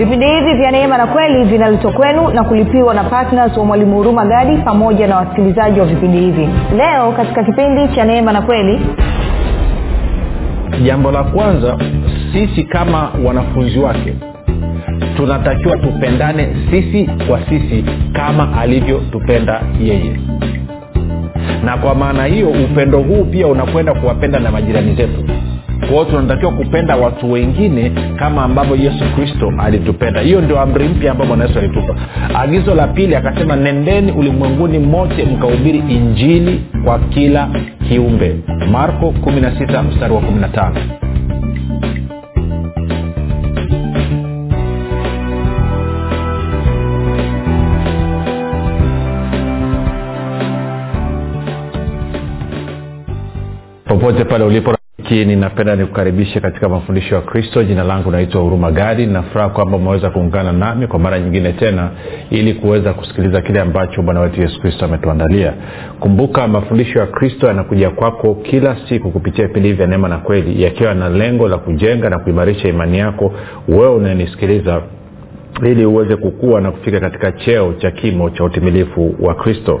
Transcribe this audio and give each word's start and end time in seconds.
vipindi 0.00 0.26
hivi 0.26 0.54
vya 0.54 0.70
neema 0.70 0.98
na 0.98 1.06
kweli 1.06 1.44
vinaletwa 1.44 1.92
kwenu 1.92 2.28
na 2.30 2.44
kulipiwa 2.44 2.94
na 2.94 3.04
ptns 3.04 3.56
wa 3.56 3.64
mwalimu 3.64 3.96
huruma 3.96 4.24
gadi 4.26 4.56
pamoja 4.56 5.06
na 5.06 5.16
wasikilizaji 5.16 5.80
wa 5.80 5.86
vipindi 5.86 6.18
hivi. 6.18 6.48
Leo 6.76 7.12
katika 7.12 7.44
kipindi 7.44 7.88
cha 7.94 8.04
neema 8.04 8.32
na 8.32 8.42
kweli 8.42 8.80
jambo 10.84 11.10
la 11.10 11.22
kwanza 11.24 11.78
sisi 12.32 12.64
kama 12.64 13.10
wanafunzi 13.24 13.78
wake 13.78 14.14
tunatakiwa 15.16 15.76
tupendane 15.76 16.48
sisi 16.70 17.10
kwa 17.28 17.40
sisi 17.48 17.84
kama 18.12 18.58
alivyotupenda 18.60 19.62
yeye. 19.80 20.20
Na 21.64 21.76
kwa 21.76 21.94
maana 21.94 22.24
hiyo 22.24 22.48
upendo 22.48 22.98
huu 22.98 23.24
pia 23.24 23.46
unakwenda 23.46 23.94
kuwapenda 23.94 24.38
na 24.38 24.50
majirani 24.50 24.94
zetu 24.94 25.24
kwao 25.90 26.04
tunatakiwa 26.04 26.52
kupenda 26.52 26.96
watu 26.96 27.32
wengine 27.32 27.92
kama 28.18 28.42
ambavyo 28.44 28.76
yesu 28.76 29.04
kristo 29.16 29.52
alitupenda. 29.58 30.20
Hiyo 30.20 30.40
ndio 30.40 30.60
amri 30.60 30.88
mpya 30.88 31.12
ambayo 31.12 31.28
bwana 31.28 31.44
yesu 31.44 31.58
alitupa. 31.58 31.94
Agizo 32.34 32.74
la 32.74 32.86
pili 32.86 33.14
akasema 33.16 33.56
nendeni 33.56 34.12
ulimwenguni 34.12 34.78
mote 34.78 35.24
mkahubiri 35.24 35.78
injili 35.78 36.60
kwa 36.84 36.98
kila 36.98 37.48
kiumbe. 37.88 38.36
Marko 38.72 39.14
16 39.24 39.82
mstari 39.82 40.14
wa 40.14 40.20
15 40.20 40.72
popote 53.84 54.24
pale 54.24 54.44
ulipo 54.44 54.74
rafiki 55.10 55.24
ninapenda 55.24 55.76
nikukaribishe 55.76 56.40
katika 56.40 56.68
mafundisho 56.68 57.14
ya 57.14 57.20
kristo. 57.20 57.62
Jina 57.64 57.84
langu 57.84 58.10
naitwa 58.10 58.40
huruma 58.42 58.70
gadi. 58.70 59.06
Nafuraha 59.06 59.48
kwamba 59.48 59.76
umeweza 59.76 60.10
kuungana 60.10 60.52
nami 60.52 60.86
kwa 60.86 60.98
mara 60.98 61.18
nyingine 61.18 61.52
tena 61.52 61.90
ili 62.30 62.54
kuweza 62.54 62.92
kusikiliza 62.94 63.40
kile 63.42 63.60
ambacho 63.60 64.02
bwana 64.02 64.20
wetu 64.20 64.40
yesu 64.40 64.60
kristo 64.60 64.84
ametuandalia. 64.84 65.52
Kumbuka 66.00 66.48
mafundisho 66.48 66.98
ya 66.98 67.06
kristo 67.06 67.46
yanakuja 67.46 67.90
kwako 67.90 68.34
kila 68.34 68.76
siku 68.88 69.10
kupitia 69.10 69.46
vipindi 69.46 69.72
vya 69.72 69.86
neema 69.86 70.08
na 70.08 70.18
kweli 70.18 70.62
yakiwa 70.62 70.94
na 70.94 71.08
lengo 71.08 71.48
la 71.48 71.58
kujenga 71.58 72.10
na 72.10 72.18
kuimarisha 72.18 72.68
imani 72.68 72.98
yako. 72.98 73.32
Wewe 73.68 73.94
unayenisikiliza 73.94 74.82
ili 75.66 75.84
uweze 75.86 76.16
kukua 76.16 76.60
na 76.60 76.70
kufika 76.70 77.00
katika 77.00 77.32
cheo 77.32 77.72
cha 77.72 77.90
kimo 77.90 78.30
cha 78.30 78.44
utimilifu 78.44 79.14
wa 79.20 79.34
kristo 79.34 79.80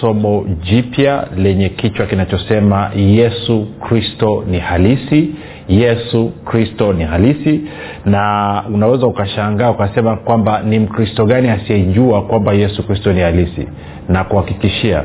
somo 0.00 0.44
jipya 0.62 1.26
lenye 1.36 1.68
kichwa 1.68 2.06
kinachosema 2.06 2.90
yesu 2.96 3.66
kristo 3.88 4.44
ni 4.50 4.58
halisi 4.58 5.30
yesu 5.68 6.32
kristo 6.44 6.92
ni 6.92 7.04
halisi. 7.04 7.60
Na 8.04 8.62
unaweza 8.74 9.06
ukashangaa 9.06 9.70
ukasema 9.70 10.16
kwamba 10.16 10.62
ni 10.62 10.78
mkristo 10.78 11.24
gani 11.26 11.48
asiyejua 11.48 12.22
kwamba 12.22 12.52
yesu 12.52 12.82
kristo 12.86 13.12
ni 13.12 13.20
halisi? 13.20 13.66
Na 14.08 14.24
kuhakikishia 14.24 15.02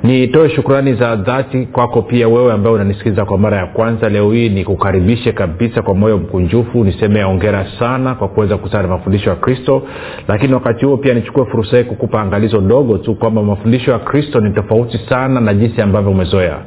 nitoe 0.03 0.49
shukrani 0.51 0.95
za 0.95 1.17
dhati 1.17 1.67
kwako 1.67 2.03
pia 2.03 2.29
wewe 2.29 2.53
ambaye 2.53 2.75
unanisikiliza 2.75 3.25
kwa 3.25 3.39
mara 3.39 3.57
ya 3.57 3.67
kwanza 3.67 4.09
leo 4.09 4.33
hii. 4.33 4.49
Ni 4.49 4.65
kukaribishe 4.65 5.33
kabisa 5.33 5.83
kwa 5.83 5.95
moyo 5.95 6.19
mkunjufu. 6.19 6.85
Niseme 6.85 7.25
ongera 7.25 7.67
sana 7.79 8.15
kwa 8.15 8.29
kuweza 8.29 8.57
kusana 8.57 8.89
mafundisho 8.89 9.31
ya 9.31 9.37
kristo. 9.37 9.83
Lakini 10.29 10.55
wakati 10.55 10.85
huo 10.85 10.97
pia 10.97 11.15
nichukue 11.15 11.45
fursa 11.45 11.77
hii 11.79 11.85
kukupa 11.85 12.21
angalizo 12.21 12.61
dogo 12.61 12.99
tu 12.99 13.15
kwamba 13.15 13.43
mafundisho 13.43 13.91
ya 13.91 13.99
kristo 13.99 14.41
ni 14.41 14.51
tofauti 14.51 14.99
sana 15.09 15.41
na 15.41 15.55
jinsi 15.55 15.81
ambavyo 15.83 16.11
umezoea. 16.11 16.59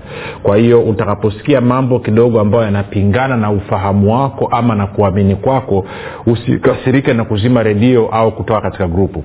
Kwa 0.44 0.58
hiyo 0.58 0.82
utakaposikia 0.82 1.62
mambo 1.62 2.00
kidogo 2.00 2.40
ambayo 2.40 2.64
yanapingana 2.64 3.38
na 3.38 3.52
ufahamu 3.52 4.14
wako 4.14 4.48
ama 4.52 4.76
na 4.76 4.88
kuamini 4.88 5.36
kwako 5.36 5.86
usikasirike 6.26 7.14
na 7.14 7.26
kuzima 7.26 7.64
redio 7.64 8.08
au 8.10 8.32
kutoka 8.32 8.62
katika 8.62 8.88
grupu 8.88 9.24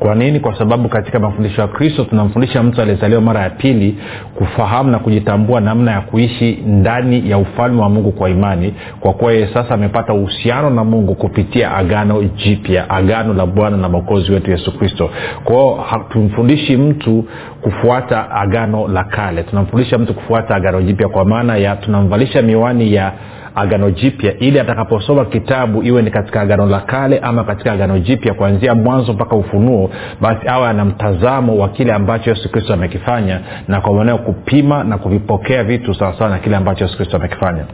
kwa 0.00 0.14
nini? 0.14 0.40
Kwa 0.40 0.58
sababu 0.58 0.88
katika 0.88 1.18
mafundisho 1.18 1.60
ya 1.62 1.68
kristo 1.68 2.04
tunamfundisha 2.04 2.62
mtu 2.62 2.80
aliyezaliwa 2.80 3.20
mara 3.20 3.40
ya 3.40 3.50
pili 3.50 3.98
kufahamu 4.34 4.90
na 4.90 4.98
kujitambua 4.98 5.60
namna 5.60 5.90
ya 5.92 6.00
kuishi 6.00 6.58
ndani 6.66 7.30
ya 7.30 7.38
ufalme 7.38 7.82
wa 7.82 7.88
mungu 7.88 8.12
kwa 8.12 8.30
imani 8.30 8.74
kwa 9.00 9.12
kuwa 9.12 9.32
yeye 9.32 9.46
sasa 9.54 9.74
amepata 9.74 10.14
uhusiano 10.14 10.70
na 10.70 10.84
mungu 10.84 11.14
kupitia 11.14 11.74
agano 11.76 12.22
jipya 12.22 12.90
agano 12.90 13.34
la 13.34 13.46
bwana 13.46 13.76
na 13.76 13.88
mwokozi 13.88 14.32
wetu 14.32 14.50
yesu 14.50 14.78
kristo. 14.78 15.10
Kwao 15.44 15.74
hatumfundishi 15.74 16.76
mtu 16.76 17.24
kufuata 17.62 18.30
agano 18.30 18.88
la 18.88 19.04
kale. 19.04 19.42
Tunamfundisha 19.42 19.98
mtu 19.98 20.14
kufuata 20.14 20.54
agano 20.54 20.82
jipya 20.82 21.08
kwa 21.08 21.24
maana 21.24 21.56
ya 21.56 21.76
tunamvalisha 21.76 22.42
miwani 22.42 22.94
ya 22.94 23.12
agano 23.54 23.90
jipya 23.90 24.38
ili 24.38 24.60
atakaposoma 24.60 25.24
kitabu 25.24 25.82
iwe 25.82 26.02
ni 26.02 26.10
katika 26.10 26.40
agano 26.40 26.66
la 26.66 26.80
kale 26.80 27.18
ama 27.18 27.44
katika 27.44 27.72
agano 27.72 27.98
jipya 27.98 28.34
kuanzia 28.34 28.74
mwanzo 28.74 29.12
mpaka 29.12 29.36
ufunuo 29.36 29.90
basi 30.20 30.48
awe 30.48 30.68
ana 30.68 30.84
mtazamo 30.84 31.56
wa 31.58 31.68
kile 31.68 31.92
ambacho 31.92 32.30
yesu 32.30 32.52
kristo 32.52 32.74
amekifanya 32.74 33.40
na 33.68 33.80
kwa 33.80 33.94
maneo 33.94 34.18
kupima 34.18 34.84
na 34.84 34.98
kuvipokea 34.98 35.64
vitu 35.64 35.94
sawasawa 35.94 36.30
na 36.30 36.38
kile 36.38 36.56
ambacho 36.56 36.84
yesu 36.84 36.96
kristo 36.96 37.16
amekifanya 37.16 37.64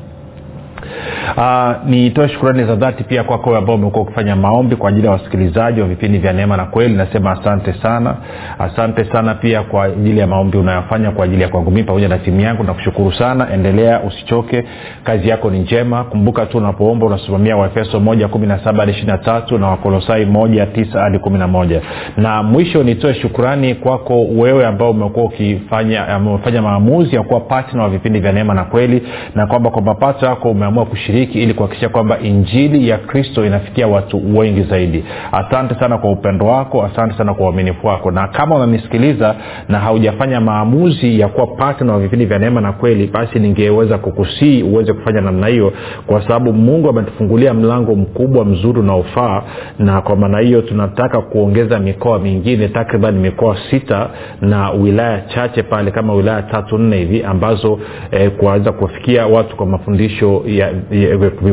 Uh, 1.37 1.73
nitoe 1.87 2.29
shukurani 2.29 2.65
za 2.65 2.75
dhati 2.77 3.05
pia 3.05 3.25
kwako 3.25 3.51
kwa 3.51 3.59
ambao 3.59 3.75
umekuwa 3.75 4.03
ukifanya 4.03 4.37
maombi 4.37 4.77
kwa 4.77 4.89
ajili 4.89 5.07
ya 5.07 5.13
wasikilizaji 5.13 5.81
wa 5.81 5.87
vipindi 5.89 6.19
vya 6.19 6.33
neema 6.33 6.57
na 6.57 6.65
kweli. 6.65 6.95
Nasema 6.95 7.31
asante 7.31 7.73
sana. 7.83 8.17
Asante 8.59 9.05
sana 9.13 9.35
pia 9.35 9.63
kwa 9.63 9.85
ajili 9.85 10.19
ya 10.21 10.27
maombi 10.27 10.59
unayofanya 10.59 11.11
kwa 11.11 11.25
ajili 11.25 11.43
ya 11.43 11.49
kwangu 11.49 11.71
mii 11.71 11.83
pamoja 11.83 12.09
na 12.09 12.19
timu 12.19 12.41
yangu. 12.41 12.63
Nakushukuru 12.65 13.13
sana. 13.13 13.53
Endelea 13.53 14.01
usichoke. 14.01 14.65
Kazi 15.05 15.29
yako 15.29 15.51
ni 15.51 15.59
njema. 15.59 16.05
Kumbuka 16.05 16.47
tu 16.47 16.59
unapoomba 16.59 17.07
unasimamia 17.07 17.57
waefeso 17.57 18.01
moja 18.01 18.29
kumi 18.29 18.47
na 18.47 18.59
saba 18.65 18.79
hadi 18.81 18.93
ishiri 18.93 19.07
na 19.07 19.19
tatu 19.19 19.59
na 19.59 19.69
wakolosai 19.69 20.27
moja 20.27 20.67
tisa 20.67 21.01
hadi 21.01 21.19
kumi 21.19 21.39
na 21.39 21.49
moja. 21.49 21.81
Na 22.17 22.43
mwisho 22.43 22.83
nitoe 22.83 23.15
shukurani 23.15 23.75
kwako 23.75 24.25
wewe 24.25 24.67
ambao 24.67 24.91
umekuwa 24.91 25.25
ukifanya 25.27 26.19
umefanya 26.19 26.63
maamuzi 26.63 27.17
ya 27.17 27.23
kuwa 27.23 27.41
patna 27.41 27.83
wa 27.83 27.89
vipindi 27.89 28.21
vya 28.21 28.33
neema 28.33 28.55
na 28.55 28.65
kweli 28.65 29.03
na 29.35 29.47
kwamba 29.47 29.71
kwa 29.71 29.83
mapato 29.83 30.27
yako 30.27 30.51
umeamua 30.69 30.85
kushiriki 30.87 31.43
ili 31.43 31.55
kuhakikisha 31.55 31.89
kwamba 31.89 32.19
injili 32.21 32.89
ya 32.89 32.99
kristo 32.99 33.47
inafikia 33.47 33.87
watu 33.89 34.39
wengi 34.39 34.63
zaidi. 34.63 35.05
Asante 35.33 35.75
sana 35.75 35.99
kwa 35.99 36.11
upendo 36.11 36.47
wako 36.47 36.85
asante 36.85 37.15
sana 37.19 37.35
kwa 37.35 37.47
uaminifu 37.47 37.87
wako. 37.87 38.11
Na 38.11 38.29
kama 38.29 38.55
unanisikiliza 38.57 39.35
na 39.69 39.79
haujafanya 39.79 40.41
maamuzi 40.41 41.21
ya 41.21 41.29
kuwa 41.29 41.47
patna 41.47 41.93
wa 41.93 42.01
vipindi 42.01 42.27
vya 42.27 42.39
neema 42.39 42.61
na 42.61 42.73
kweli 42.73 43.07
basi 43.07 43.39
ningeweza 43.39 43.99
kukusii 43.99 44.63
uweze 44.63 44.93
kufanya 44.93 45.21
namna 45.21 45.47
hiyo 45.47 45.73
kwa 46.07 46.23
sababu 46.23 46.53
mungu 46.53 46.89
ametufungulia 46.89 47.55
mlango 47.55 47.95
mkubwa 47.95 48.45
mzuri 48.45 48.81
unaofaa 48.81 49.43
na 49.79 50.01
kwa 50.01 50.17
maana 50.17 50.39
hiyo 50.39 50.63
tunataka 50.63 51.21
kuongeza 51.21 51.79
mikoa 51.79 52.19
mingine 52.19 52.69
takriban 52.69 53.15
mikoa 53.19 53.57
sita 53.71 54.09
na 54.41 54.71
wilaya 54.71 55.21
chache 55.21 55.63
pale 55.63 55.91
kama 55.91 56.15
wilaya 56.15 56.43
tatu 56.43 56.79
nne 56.79 56.97
hivi 56.97 57.23
ambazo 57.25 57.79
eh, 58.11 58.31
kuweza 58.31 58.73
kufikia 58.73 59.27
watu 59.27 59.57
kwa 59.57 59.67
mafundisho 59.67 60.43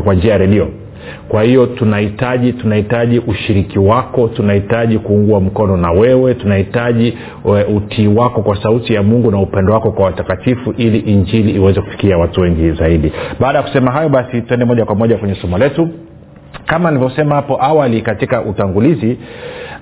kwa 0.03 0.13
njia 0.15 0.31
ya 0.31 0.37
redio. 0.37 0.67
Kwa 1.29 1.43
hiyo 1.43 1.65
tunahitaji 1.65 2.53
tunahitaji 2.53 3.19
ushiriki 3.19 3.79
wako 3.79 4.27
tunahitaji 4.27 4.99
kuungua 4.99 5.39
mkono 5.39 5.77
na 5.77 5.91
wewe 5.91 6.33
tunahitaji 6.33 7.17
utii 7.75 8.07
wako 8.07 8.41
kwa 8.41 8.63
sauti 8.63 8.93
ya 8.93 9.03
mungu 9.03 9.31
na 9.31 9.41
upendo 9.41 9.73
wako 9.73 9.91
kwa 9.91 10.05
watakatifu 10.05 10.71
ili 10.77 10.99
injili 10.99 11.51
iweze 11.51 11.81
kufikia 11.81 12.17
watu 12.17 12.41
wengi 12.41 12.71
zaidi. 12.71 13.11
Baada 13.39 13.57
ya 13.59 13.63
kusema 13.63 13.91
hayo 13.91 14.09
basi 14.09 14.41
tuende 14.41 14.65
moja 14.65 14.85
kwa 14.85 14.95
moja 14.95 15.17
kwenye 15.17 15.35
somo 15.35 15.57
letu 15.57 15.89
kama 16.65 16.91
nilivyosema 16.91 17.35
hapo 17.35 17.63
awali 17.63 18.01
katika 18.01 18.41
utangulizi 18.41 19.17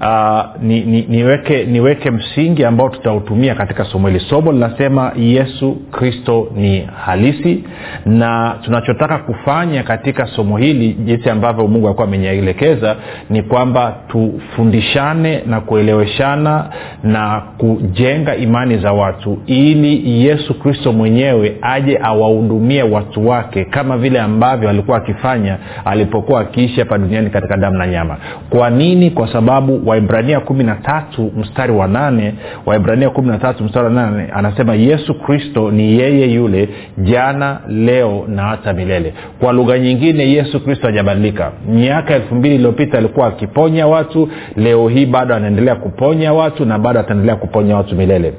uh, 0.02 0.42
ni, 0.62 0.82
ni, 0.82 1.02
niweke 1.10 1.66
niweke 1.66 2.12
msingi 2.12 2.66
ambao 2.66 2.90
tutautumia 2.90 3.56
katika 3.56 3.86
somo 3.86 4.08
hili. 4.08 4.20
Somo 4.20 4.52
linasema 4.52 5.12
yesu 5.18 5.78
kristo 5.92 6.48
ni 6.56 6.88
halisi 7.06 7.64
na 8.06 8.56
tunachotaka 8.62 9.18
kufanya 9.18 9.84
katika 9.84 10.26
somo 10.28 10.58
hili 10.58 10.94
jinsi 10.94 11.30
ambavyo 11.30 11.68
mungu 11.68 11.88
alikuwa 11.88 12.08
amenielekeza 12.08 12.96
ni 13.30 13.44
kwamba 13.44 13.96
tufundishane 14.08 15.44
na 15.46 15.62
kueleweshana 15.62 16.70
na 17.04 17.42
kujenga 17.58 18.36
imani 18.36 18.78
za 18.78 18.92
watu 18.94 19.38
ili 19.46 20.26
yesu 20.26 20.60
kristo 20.60 20.94
mwenyewe 20.94 21.58
aje 21.62 22.00
awahudumie 22.04 22.84
watu 22.84 23.28
wake 23.28 23.66
kama 23.66 23.98
vile 23.98 24.20
ambavyo 24.20 24.70
alikuwa 24.70 24.98
akifanya 24.98 25.58
alipokuwa 25.86 26.42
akiishi 26.42 26.71
hapa 26.80 26.98
duniani 26.98 27.30
katika 27.30 27.58
damu 27.58 27.78
na 27.78 27.88
nyama. 27.88 28.18
Kwa 28.50 28.70
nini? 28.70 29.10
Kwa 29.12 29.34
sababu 29.34 29.82
waibrania 29.90 30.40
kumi 30.40 30.64
na 30.64 30.76
tatu 30.76 31.32
mstari 31.38 31.72
wa 31.74 31.88
nane 31.88 32.34
waibrania 32.66 33.10
kumi 33.10 33.28
na 33.28 33.38
tatu 33.38 33.64
mstari 33.64 33.86
wa 33.86 33.92
nane 33.92 34.28
anasema 34.34 34.76
yesu 34.76 35.14
kristo 35.14 35.72
ni 35.72 36.00
yeye 36.00 36.34
yule 36.34 36.70
jana 36.98 37.60
leo 37.68 38.26
na 38.28 38.44
hata 38.44 38.74
milele. 38.74 39.14
Kwa 39.40 39.54
lugha 39.54 39.80
nyingine 39.80 40.32
yesu 40.32 40.60
kristo 40.64 40.88
hajabadilika. 40.88 41.52
Miaka 41.70 42.16
elfu 42.16 42.36
mbili 42.36 42.56
iliyopita 42.56 42.98
alikuwa 42.98 43.28
akiponya 43.28 43.88
watu 43.88 44.30
leo 44.56 44.88
hii 44.88 45.06
bado 45.06 45.36
anaendelea 45.36 45.76
kuponya 45.76 46.34
watu 46.34 46.66
na 46.66 46.80
bado 46.80 47.00
ataendelea 47.00 47.36
kuponya 47.36 47.76
watu 47.78 47.96
milele. 47.96 48.34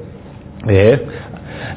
Eh? 0.69 0.99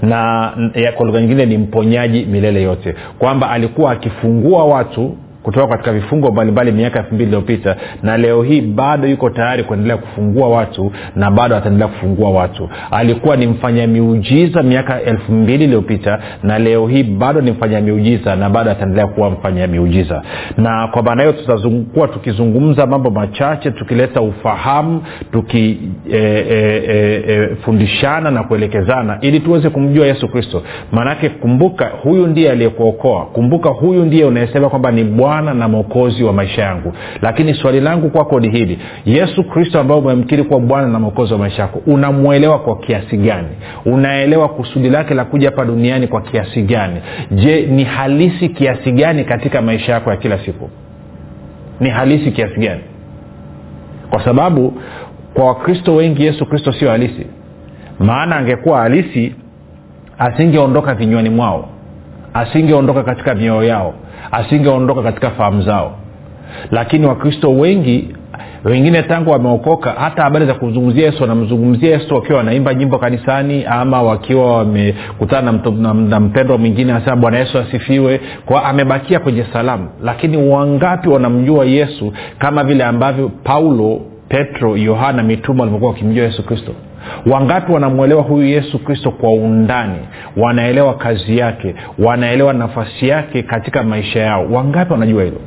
na 0.03 0.53
kwa 0.94 1.06
lugha 1.06 1.20
nyingine 1.20 1.47
ni 1.47 1.58
mponyaji 1.58 2.25
milele 2.26 2.62
yote. 2.62 2.94
Kwamba 3.19 3.50
alikuwa 3.50 3.93
akifungua 3.93 4.64
watu 4.64 5.17
kutoka 5.46 5.66
katika 5.66 5.93
vifungo 5.93 6.31
mbalimbali 6.31 6.72
miaka 6.72 6.98
elfu 6.98 7.14
mbili 7.14 7.28
iliyopita 7.28 7.76
na 8.02 8.16
leo 8.16 8.43
hii 8.43 8.60
bado 8.60 9.08
yuko 9.08 9.31
tayari 9.31 9.64
kuendelea 9.64 9.96
kufungua 9.96 10.48
watu 10.48 10.93
na 11.16 11.31
bado 11.31 11.56
ataendelea 11.56 11.88
kufungua 11.88 12.31
watu. 12.31 12.69
Alikuwa 12.90 13.37
ni 13.37 13.46
mfanya 13.46 13.87
miujiza 13.87 14.62
miaka 14.62 15.02
elfu 15.02 15.32
mbili 15.32 15.64
iliyopita 15.64 16.19
na 16.43 16.58
leo 16.58 16.87
hii 16.87 17.02
bado 17.02 17.40
ni 17.40 17.50
mfanya 17.50 17.81
miujiza 17.81 18.37
na 18.37 18.50
bado 18.50 18.70
ataendelea 18.70 19.06
kuwa 19.06 19.31
mfanya 19.31 19.66
miujiza. 19.66 20.22
Na 20.56 20.88
kwa 20.88 21.02
maana 21.02 21.22
hiyo 21.22 21.32
tutakuwa 21.32 22.08
tukizungumza 22.08 22.87
mambo 22.87 23.10
machache 23.10 23.70
tukileta 23.70 24.20
ufahamu 24.20 25.02
tukifundishana 25.32 28.28
e, 28.28 28.32
e, 28.32 28.34
e, 28.34 28.34
na 28.34 28.43
kuelekezana 28.44 29.19
ili 29.20 29.40
tuweze 29.40 29.70
kumjua 29.70 30.06
yesu 30.06 30.28
kristo. 30.28 30.62
Maanake 30.93 31.28
kumbuka 31.28 31.90
huyu 32.02 32.26
ndiye 32.26 32.50
aliyekuokoa. 32.50 33.26
Kumbuka 33.26 33.70
huyu 33.70 34.04
ndiye 34.04 34.25
unayesema 34.25 34.69
kwamba 34.69 34.93
ni 34.93 35.04
bwana 35.04 35.36
bwana 35.37 35.55
na 35.55 35.69
mwokozi 35.69 36.25
wa 36.25 36.33
maisha 36.33 36.62
yangu. 36.62 36.93
Lakini 37.23 37.55
swali 37.55 37.81
langu 37.81 38.11
kwako 38.11 38.41
ni 38.41 38.49
hili. 38.50 38.79
Yesu 39.05 39.44
kristo 39.44 39.81
ambaye 39.81 40.00
umemkiri 40.00 40.44
kuwa 40.44 40.61
bwana 40.61 40.88
na 40.88 40.99
mwokozi 40.99 41.33
wa 41.33 41.38
maisha 41.38 41.62
yako 41.62 41.83
unamwelewa 41.87 42.59
kwa 42.59 42.79
kiasi 42.79 43.17
gani? 43.17 43.49
Unaelewa 43.85 44.49
kusudi 44.49 44.91
lake 44.91 45.15
la 45.15 45.25
kuja 45.25 45.49
hapa 45.50 45.65
duniani 45.65 46.06
kwa 46.06 46.21
kiasi 46.21 46.62
gani? 46.62 47.00
Je 47.31 47.67
ni 47.67 47.85
halisi 47.85 48.49
kiasi 48.49 48.93
gani 48.93 49.25
katika 49.25 49.62
maisha 49.62 49.93
yako 49.93 50.11
ya 50.11 50.17
kila 50.17 50.38
siku? 50.38 50.71
Ni 51.81 51.91
halisi 51.91 52.31
kiasi 52.31 52.61
gani? 52.61 52.81
Kwa 54.11 54.25
sababu 54.25 54.75
kwa 55.35 55.44
wakristo 55.44 55.94
wengi 55.94 56.25
yesu 56.25 56.47
kristo 56.47 56.73
sio 56.73 56.91
halisi. 56.91 57.27
Maana 57.99 58.37
angekuwa 58.37 58.79
halisi 58.81 59.35
asingeondoka 60.19 60.94
vinywani 60.94 61.31
mwao 61.31 61.69
asingeondoka 62.41 63.03
katika 63.03 63.35
mioyo 63.35 63.65
yao 63.65 63.94
asingeondoka 64.33 65.03
katika 65.03 65.31
fahamu 65.31 65.62
zao. 65.62 65.97
Lakini 66.71 67.06
wakristo 67.06 67.50
wengi 67.50 68.15
wengine 68.65 69.03
tangu 69.03 69.31
wameokoka 69.31 69.91
hata 69.91 70.23
habari 70.23 70.47
za 70.47 70.55
kumzungumzia 70.55 71.05
yesu 71.06 71.23
wanamzungumzia 71.23 71.91
yesu 71.91 72.15
wakiwa 72.15 72.38
wanaimba 72.38 72.75
nyimbo 72.75 72.99
kanisani 72.99 73.65
ama 73.65 74.03
wakiwa 74.03 74.56
wamekutana 74.56 75.53
na, 76.09 76.21
mpendwa 76.21 76.59
mwingine 76.59 76.93
anasema 76.93 77.17
bwana 77.17 77.38
yesu 77.38 77.59
asifiwe. 77.59 78.21
Kwa 78.47 78.65
amebakia 78.65 79.19
kwenye 79.21 79.44
salamu. 79.53 79.89
Lakini 80.03 80.37
wangapi 80.37 81.09
wanamjua 81.09 81.65
yesu 81.65 82.12
kama 82.39 82.65
vile 82.65 82.85
ambavyo 82.85 83.29
paulo 83.44 84.00
petro 84.29 84.77
yohana 84.77 85.23
mitume 85.23 85.61
walivyokuwa 85.61 85.91
wakimjua 85.91 86.25
yesu 86.25 86.43
kristo 86.47 86.73
wangapi 87.31 87.73
wanamwelewa 87.73 88.23
huyu 88.23 88.47
yesu 88.47 88.79
kristo 88.85 89.11
kwa 89.11 89.32
undani? 89.32 89.99
Wanaelewa 90.37 90.94
kazi 90.94 91.38
yake 91.38 91.75
wanaelewa 91.99 92.53
nafasi 92.53 93.08
yake 93.08 93.43
katika 93.43 93.82
maisha 93.82 94.20
yao. 94.20 94.46
Wangapi 94.53 94.93
wanajua 94.93 95.22
hilo? 95.25 95.41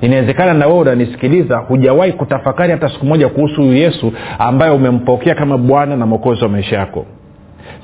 Inawezekana 0.00 0.54
na 0.54 0.66
wewe 0.66 0.78
unanisikiliza 0.78 1.56
hujawahi 1.58 2.12
kutafakari 2.12 2.72
hata 2.72 2.88
siku 2.88 3.06
moja 3.06 3.28
kuhusu 3.28 3.62
huyu 3.62 3.74
yesu 3.76 4.12
ambaye 4.38 4.72
umempokea 4.72 5.34
kama 5.34 5.58
bwana 5.58 5.96
na 5.96 6.06
mwokozi 6.06 6.42
wa 6.42 6.48
maisha 6.48 6.76
yako. 6.78 7.06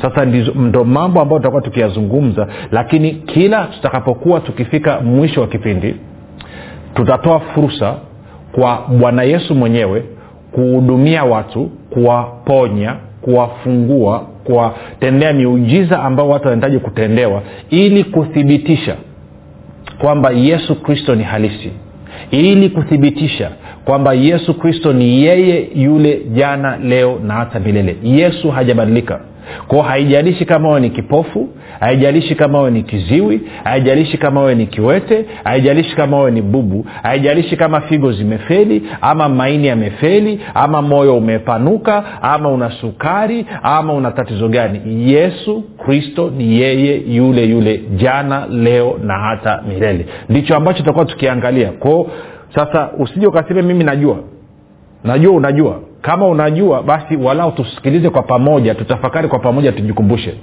Sasa 0.02 0.24
ndo 0.54 0.84
mambo 0.84 1.20
ambayo 1.20 1.38
tutakuwa 1.38 1.62
tukiyazungumza 1.62 2.46
lakini 2.72 3.10
kila 3.10 3.64
tutakapokuwa 3.64 4.40
tukifika 4.40 5.00
mwisho 5.00 5.40
wa 5.40 5.46
kipindi 5.46 5.94
tutatoa 6.94 7.40
fursa 7.40 7.94
kwa 8.52 8.82
bwana 8.88 9.22
yesu 9.22 9.54
mwenyewe 9.54 10.02
kuhudumia 10.52 11.24
watu 11.24 11.70
kuwaponya 11.90 12.94
kuwafungua 13.20 14.20
kuwatendea 14.44 15.32
miujiza 15.32 16.02
ambao 16.02 16.28
watu 16.28 16.44
wanahitaji 16.48 16.78
kutendewa 16.78 17.42
ili 17.70 18.04
kuthibitisha 18.04 18.96
kwamba 19.98 20.30
yesu 20.30 20.82
kristo 20.82 21.14
ni 21.14 21.24
halisi. 21.24 21.70
Ili 22.30 22.68
kuthibitisha 22.68 23.50
kwamba 23.84 24.12
yesu 24.14 24.54
kristo 24.54 24.92
ni 24.92 25.22
yeye 25.24 25.68
yule 25.74 26.20
jana 26.34 26.76
leo 26.76 27.18
na 27.26 27.34
hata 27.34 27.60
milele. 27.60 27.96
Yesu 28.02 28.50
hajabadilika 28.50 29.20
kwao 29.68 29.82
haijalishi 29.82 30.44
kama 30.44 30.68
wewe 30.68 30.80
ni 30.80 30.90
kipofu 30.90 31.48
haijalishi 31.80 32.34
kama 32.34 32.58
wewe 32.58 32.70
ni 32.70 32.82
kiziwi 32.82 33.40
haijalishi 33.64 34.18
kama 34.18 34.40
wewe 34.40 34.54
ni 34.54 34.66
kiwete 34.66 35.24
haijalishi 35.44 35.96
kama 35.96 36.18
wewe 36.18 36.30
ni 36.30 36.42
bubu 36.42 36.86
haijalishi 37.02 37.56
kama 37.56 37.80
figo 37.80 38.12
zimefeli 38.12 38.82
ama 39.00 39.28
maini 39.28 39.66
yamefeli 39.66 40.40
ama 40.54 40.82
moyo 40.82 41.16
umepanuka 41.16 42.22
ama 42.22 42.48
una 42.48 42.70
sukari 42.70 43.46
ama 43.62 43.92
una 43.92 44.10
tatizo 44.10 44.48
gani. 44.48 44.80
Yesu 45.12 45.64
kristo 45.84 46.30
ni 46.36 46.60
yeye 46.60 47.02
yule 47.08 47.44
yule 47.44 47.82
jana 47.96 48.46
leo 48.46 48.98
na 49.02 49.18
hata 49.18 49.62
milele. 49.68 50.06
Ndicho 50.28 50.56
ambacho 50.56 50.78
tutakuwa 50.78 51.04
tukiangalia. 51.04 51.70
Kwao 51.72 52.06
sasa 52.54 52.90
usije 52.98 53.26
ukaseme 53.26 53.62
mimi 53.62 53.84
najua. 53.84 54.16
Najua 55.04 55.32
unajua 55.32 55.80
kama 56.02 56.26
unajua 56.26 56.82
basi 56.82 57.16
walau 57.16 57.52
tusikilize 57.52 58.10
kwa 58.10 58.22
pamoja 58.22 58.74
tutafakari 58.74 59.28
kwa 59.28 59.38
pamoja 59.38 59.72
tujikumbushe. 59.72 60.34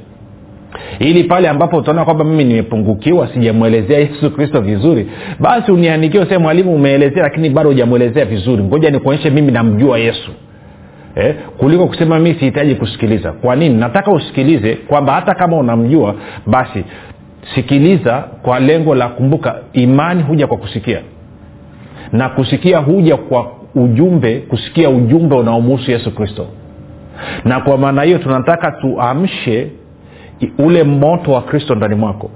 Ili 0.99 1.23
pale 1.23 1.49
ambapo 1.49 1.77
utaona 1.77 2.05
kwamba 2.05 2.23
mimi 2.23 2.43
nimepungukiwa 2.43 3.27
sijamwelezea 3.33 3.99
yesu 3.99 4.31
kristo 4.31 4.61
vizuri 4.61 5.07
basi 5.39 5.71
uniandikie 5.71 6.19
usee 6.21 6.37
mwalimu 6.37 6.75
umeelezea 6.75 7.23
lakini 7.23 7.49
bado 7.49 7.69
hujamwelezea 7.69 8.25
vizuri. 8.25 8.63
Ngoja 8.63 8.89
nikuonyeshe 8.89 9.29
mimi 9.29 9.51
namjua 9.51 9.97
yesu. 9.99 10.31
Eh, 11.15 11.35
kuliko 11.57 11.87
kusema 11.87 12.19
mii 12.19 12.33
sihitaji 12.33 12.75
kusikiliza. 12.75 13.31
Kwa 13.31 13.55
nini? 13.55 13.75
Nataka 13.75 14.11
usikilize 14.11 14.75
kwamba 14.75 15.13
hata 15.13 15.33
kama 15.35 15.57
unamjua 15.57 16.15
basi 16.45 16.83
sikiliza 17.55 18.23
kwa 18.41 18.59
lengo 18.59 18.95
la 18.95 19.07
kumbuka 19.07 19.55
imani 19.73 20.23
huja 20.23 20.47
kwa 20.47 20.57
kusikia. 20.57 20.99
Na 22.11 22.29
kusikia 22.29 22.77
huja 22.77 23.17
kwa 23.17 23.51
ujumbe 23.75 24.39
kusikia 24.39 24.89
ujumbe 24.89 25.35
unaomuhusu 25.35 25.91
yesu 25.91 26.11
kristo. 26.15 26.47
Na 27.45 27.59
kwa 27.59 27.77
maana 27.77 28.01
hiyo 28.03 28.17
tunataka 28.17 28.71
tuamshe 28.71 29.71
ule 30.59 30.83
moto 30.83 31.31
wa 31.31 31.41
kristo 31.41 31.75
ndani 31.75 31.95
mwako 31.95 32.29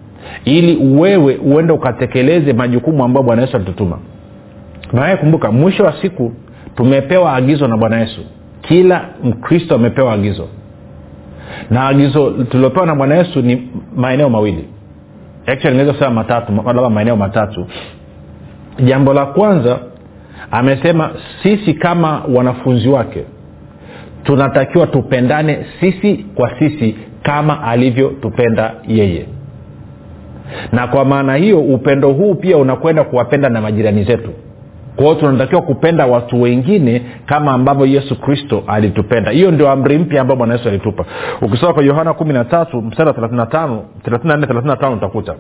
ili 0.46 0.78
wewe 1.00 1.36
uende 1.36 1.74
ukatekeleze 1.74 2.54
majukumu 2.54 3.04
ambayo 3.04 3.24
bwana 3.26 3.42
yesu 3.42 3.56
alitutuma. 3.58 4.00
Naye 4.94 5.18
kumbuka 5.18 5.52
mwisho 5.52 5.84
wa 5.84 5.94
siku 6.02 6.34
tumepewa 6.76 7.34
agizo 7.36 7.68
na 7.68 7.78
bwana 7.78 8.00
yesu. 8.00 8.22
Kila 8.62 9.06
mkristo 9.24 9.76
amepewa 9.76 10.14
agizo. 10.14 10.48
Na 11.70 11.88
agizo 11.88 12.30
tuliopewa 12.32 12.86
na 12.86 12.96
bwana 12.96 13.16
yesu 13.16 13.42
ni 13.42 13.68
maeneo 13.96 14.30
mawili. 14.30 14.66
Actually 15.48 15.78
naweza 15.78 15.94
kusema 15.94 16.12
matatu 16.12 16.52
labda 16.66 16.90
maeneo 16.90 17.16
matatu. 17.16 17.66
Jambo 18.86 19.14
la 19.14 19.26
kwanza 19.26 19.80
amesema 20.52 21.12
sisi 21.44 21.74
kama 21.74 22.22
wanafunzi 22.36 22.90
wake 22.90 23.24
tunatakiwa 24.24 24.88
tupendane 24.88 25.66
sisi 25.80 26.26
kwa 26.36 26.60
sisi 26.60 26.96
kama 27.24 27.64
alivyotupenda 27.64 28.74
yeye. 28.88 29.26
Na 30.72 30.88
kwa 30.88 31.06
maana 31.06 31.36
hiyo 31.36 31.60
upendo 31.60 32.12
huu 32.12 32.36
pia 32.36 32.58
unakwenda 32.58 33.04
kuwapenda 33.04 33.50
na 33.50 33.62
majirani 33.62 34.04
zetu. 34.04 34.30
Kwa 34.96 35.06
hiyo 35.06 35.16
tunatakiwa 35.20 35.62
kupenda 35.62 36.06
watu 36.06 36.42
wengine 36.42 37.02
kama 37.26 37.52
ambavyo 37.52 37.86
yesu 37.86 38.22
kristo 38.22 38.64
alitupenda. 38.68 39.32
Hiyo 39.32 39.52
ndio 39.52 39.70
amri 39.72 39.98
mpya 39.98 40.22
ambayo 40.22 40.38
bwana 40.38 40.54
yesu 40.54 40.70
alitupa. 40.70 41.06
Ukisoma 41.42 41.74
kwa 41.74 41.84
yohana 41.84 42.14
kumi 42.14 42.34
na 42.34 42.46
tatu 42.46 42.82
mstari 42.82 43.08
wa 43.08 43.14
thelathinatanne 43.14 43.82
thelathinatanno 44.48 44.94
utakuta 44.96 45.36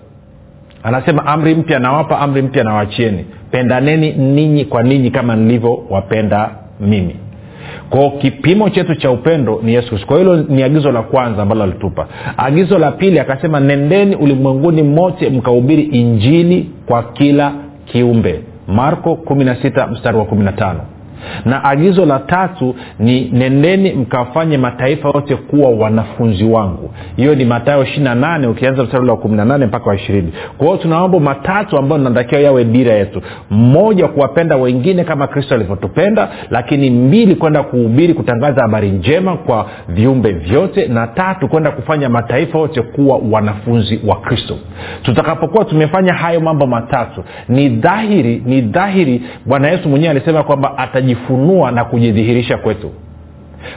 anasema 0.83 1.25
amri 1.25 1.55
mpya 1.55 1.79
nawapa 1.79 2.19
amri 2.19 2.41
mpya 2.41 2.63
nawachieni. 2.63 3.25
Pendaneni 3.51 4.11
ninyi 4.13 4.65
kwa 4.65 4.83
ninyi 4.83 5.11
kama 5.11 5.35
nilivyowapenda 5.35 6.49
mimi. 6.79 7.15
Kwao 7.89 8.09
kipimo 8.11 8.69
chetu 8.69 8.95
cha 8.95 9.11
upendo 9.11 9.59
ni 9.63 9.73
yesu 9.73 9.87
kristo. 9.89 10.07
Kwa 10.07 10.17
hilo 10.17 10.37
ni 10.37 10.63
agizo 10.63 10.91
la 10.91 11.01
kwanza 11.01 11.41
ambalo 11.41 11.63
alitupa. 11.63 12.07
Agizo 12.37 12.79
la 12.79 12.91
pili 12.91 13.19
akasema 13.19 13.59
nendeni 13.59 14.15
ulimwenguni 14.15 14.83
mote 14.83 15.29
mkahubiri 15.29 15.81
injili 15.83 16.69
kwa 16.85 17.03
kila 17.03 17.53
kiumbe. 17.85 18.39
Marko 18.67 19.09
16 19.25 19.91
mstari 19.91 20.17
wa 20.17 20.23
15 20.25 20.75
na 21.45 21.63
agizo 21.63 22.05
la 22.05 22.19
tatu 22.19 22.75
ni 22.99 23.29
nendeni 23.33 23.91
mkafanye 23.93 24.57
mataifa 24.57 25.07
yote 25.07 25.35
kuwa 25.35 25.69
wanafunzi 25.69 26.43
wangu. 26.43 26.91
Hiyo 27.15 27.35
ni 27.35 27.45
matayo 27.45 27.83
28 27.83 28.49
ukianza 28.49 28.83
mstari 28.83 29.09
wa 29.09 29.15
18 29.15 29.65
mpaka 29.67 29.89
wa 29.89 29.95
ishirini. 29.95 30.33
Kwa 30.57 30.77
tuna 30.77 30.99
mambo 30.99 31.19
matatu 31.19 31.77
ambayo 31.77 32.01
tunatakiwa 32.03 32.41
yawe 32.41 32.63
dira 32.63 32.93
yetu. 32.93 33.21
Mmoja 33.49 34.07
kuwapenda 34.07 34.55
wengine 34.55 35.03
kama 35.03 35.27
kristo 35.27 35.55
alivyotupenda 35.55 36.29
lakini 36.49 36.89
mbili 36.89 37.35
kwenda 37.35 37.63
kuhubiri 37.63 38.13
kutangaza 38.13 38.61
habari 38.61 38.89
njema 38.91 39.37
kwa 39.37 39.65
viumbe 39.87 40.31
vyote 40.31 40.87
na 40.87 41.07
tatu 41.07 41.47
kwenda 41.47 41.71
kufanya 41.71 42.09
mataifa 42.09 42.59
yote 42.59 42.81
kuwa 42.81 43.21
wanafunzi 43.31 43.99
wa 44.07 44.15
kristo. 44.15 44.57
Tutakapokuwa 45.03 45.65
tumefanya 45.65 46.13
hayo 46.13 46.39
mambo 46.41 46.67
matatu 46.67 47.23
ni 47.49 47.69
dhahiri 47.69 48.41
ni 48.45 48.61
dhahiri 48.61 49.21
bwana 49.45 49.69
yesu 49.69 49.89
mwenyewe 49.89 50.11
alisema 50.11 50.43
kwamba 50.43 50.77
ataji 50.77 51.08
kujifunua 51.15 51.71
na 51.71 51.85
kujidhihirisha 51.85 52.57
kwetu. 52.57 52.91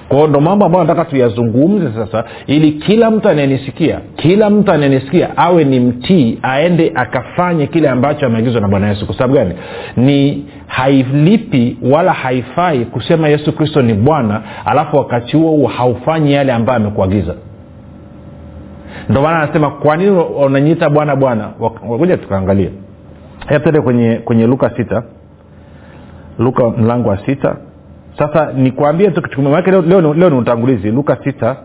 Kwao 0.08 0.26
ndo 0.26 0.40
mambo 0.40 0.64
ambayo 0.66 0.84
nataka 0.84 1.10
tuyazungumze 1.10 1.88
sasa 1.94 2.24
ili 2.46 2.72
kila 2.72 3.10
mtu 3.10 3.28
anayenisikia 3.28 4.00
kila 4.16 4.50
mtu 4.50 4.72
anayenisikia 4.72 5.36
awe 5.36 5.64
ni 5.64 5.80
mtii 5.80 6.38
aende 6.42 6.92
akafanye 6.94 7.66
kile 7.66 7.88
ambacho 7.88 8.26
ameagizwa 8.26 8.60
na 8.60 8.68
bwana 8.68 8.88
yesu. 8.88 9.06
Kwa 9.06 9.14
sababu 9.14 9.34
gani? 9.34 9.54
Ni 9.96 10.44
hailipi 10.66 11.76
wala 11.82 12.12
haifai 12.12 12.84
kusema 12.84 13.28
yesu 13.28 13.52
kristo 13.52 13.82
ni 13.82 13.94
bwana 13.94 14.42
alafu 14.64 14.96
wakati 14.96 15.36
huo 15.36 15.50
huo 15.50 15.66
haufanyi 15.68 16.32
yale 16.32 16.52
ambayo 16.52 16.76
amekuagiza. 16.76 17.34
Ndo 19.08 19.22
maana 19.22 19.42
anasema 19.42 19.70
kwa 19.70 19.96
nini 19.96 20.10
unanyiita 20.10 20.90
bwana 20.90 21.16
bwana? 21.16 21.50
Wakuja 21.60 22.16
tukaangalia 22.16 22.70
tuende 23.48 23.80
kwenye 23.80 24.16
kwenye 24.16 24.46
luka 24.46 24.70
sita 24.76 25.02
luka 26.38 26.70
mlango 26.70 27.08
wa 27.08 27.26
sita. 27.26 27.56
Sasa 28.18 28.52
nikuambie 28.52 29.10
tu 29.10 29.42
leo, 29.70 29.82
leo, 29.82 30.14
leo 30.14 30.30
ni 30.30 30.36
utangulizi. 30.36 30.90
Luka 30.90 31.16
sita 31.24 31.56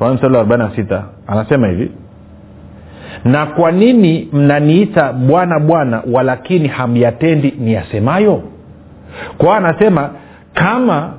mstari 0.00 0.34
wa 0.34 0.40
arobaini 0.40 0.64
anasema 1.26 1.68
hivi 1.68 1.90
na 3.24 3.46
kwa 3.46 3.72
nini 3.72 4.28
mnaniita 4.32 5.12
bwana 5.12 5.58
bwana 5.60 6.02
walakini 6.12 6.68
hamyatendi 6.68 7.54
niyasemayo 7.58 8.42
kwa 9.38 9.56
anasema 9.56 10.10
kama 10.54 11.12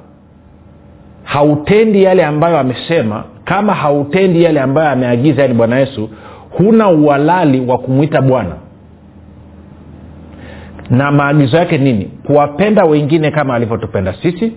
hautendi 1.24 2.04
yale 2.04 2.26
ambayo 2.26 2.58
amesema 2.58 3.24
kama 3.44 3.74
hautendi 3.74 4.44
yale 4.44 4.62
ambayo 4.62 4.90
ameagiza 4.90 5.42
yani 5.42 5.54
bwana 5.54 5.80
yesu 5.80 6.10
huna 6.58 6.90
uhalali 6.90 7.66
wa 7.66 7.78
kumwita 7.78 8.22
bwana 8.22 8.56
na 10.90 11.12
maagizo 11.12 11.58
yake 11.58 11.78
nini? 11.78 12.06
Kuwapenda 12.06 12.86
wengine 12.86 13.32
kama 13.32 13.56
alivyotupenda 13.56 14.14
sisi 14.14 14.54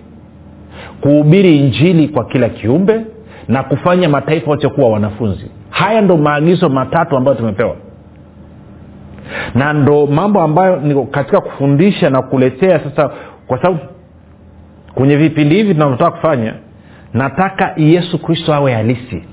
kuhubiri 1.01 1.57
injili 1.57 2.07
kwa 2.07 2.25
kila 2.25 2.49
kiumbe 2.49 3.05
na 3.47 3.63
kufanya 3.63 4.09
mataifa 4.09 4.51
yote 4.51 4.69
kuwa 4.69 4.89
wanafunzi. 4.89 5.45
Haya 5.69 6.01
ndo 6.01 6.17
maagizo 6.17 6.69
matatu 6.69 7.17
ambayo 7.17 7.37
tumepewa. 7.37 7.75
Na 9.55 9.73
ndo 9.73 10.07
mambo 10.07 10.41
ambayo 10.41 10.75
ni 10.75 11.05
katika 11.05 11.41
kufundisha 11.41 12.09
na 12.09 12.21
kuletea 12.21 12.79
sasa 12.79 13.11
kwa 13.47 13.57
sababu 13.61 13.79
kwenye 14.95 15.15
vipindi 15.15 15.55
hivi 15.55 15.73
tunavyotaka 15.73 16.11
kufanya 16.11 16.53
nataka 17.13 17.73
yesu 17.77 18.19
kristo 18.21 18.53
awe 18.53 18.73
halisi 18.73 19.23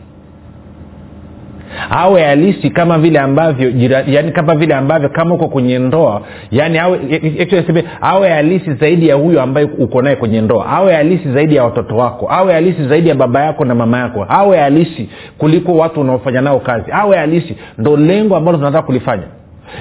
awe 1.90 2.22
halisi 2.22 2.70
kama 2.70 2.98
vile 2.98 3.18
ambavyo 3.18 3.72
yani 4.06 4.32
kama 4.32 4.54
vile 4.54 4.74
ambavyo 4.74 5.08
kama 5.08 5.34
uko 5.34 5.48
kwenye 5.48 5.78
ndoa 5.78 6.22
yani 6.50 6.78
awe, 6.78 6.98
sebe, 7.66 7.84
awe 8.00 8.28
halisi 8.30 8.74
zaidi 8.74 9.08
ya 9.08 9.14
huyo 9.14 9.42
ambaye 9.42 9.68
uko 9.78 10.02
naye 10.02 10.16
kwenye 10.16 10.40
ndoa 10.40 10.66
awe 10.66 10.94
halisi 10.94 11.32
zaidi 11.32 11.56
ya 11.56 11.64
watoto 11.64 11.96
wako 11.96 12.26
awe 12.30 12.52
halisi 12.54 12.88
zaidi 12.88 13.08
ya 13.08 13.14
baba 13.14 13.42
yako 13.44 13.64
na 13.64 13.74
mama 13.74 13.98
yako 13.98 14.26
awe 14.28 14.58
halisi 14.58 15.08
kuliko 15.38 15.74
watu 15.76 16.00
unaofanya 16.00 16.40
nao 16.40 16.60
kazi 16.60 16.92
awe 16.92 17.16
halisi 17.16 17.56
ndo 17.78 17.96
lengo 17.96 18.36
ambalo 18.36 18.58
tunataka 18.58 18.86
kulifanya. 18.86 19.22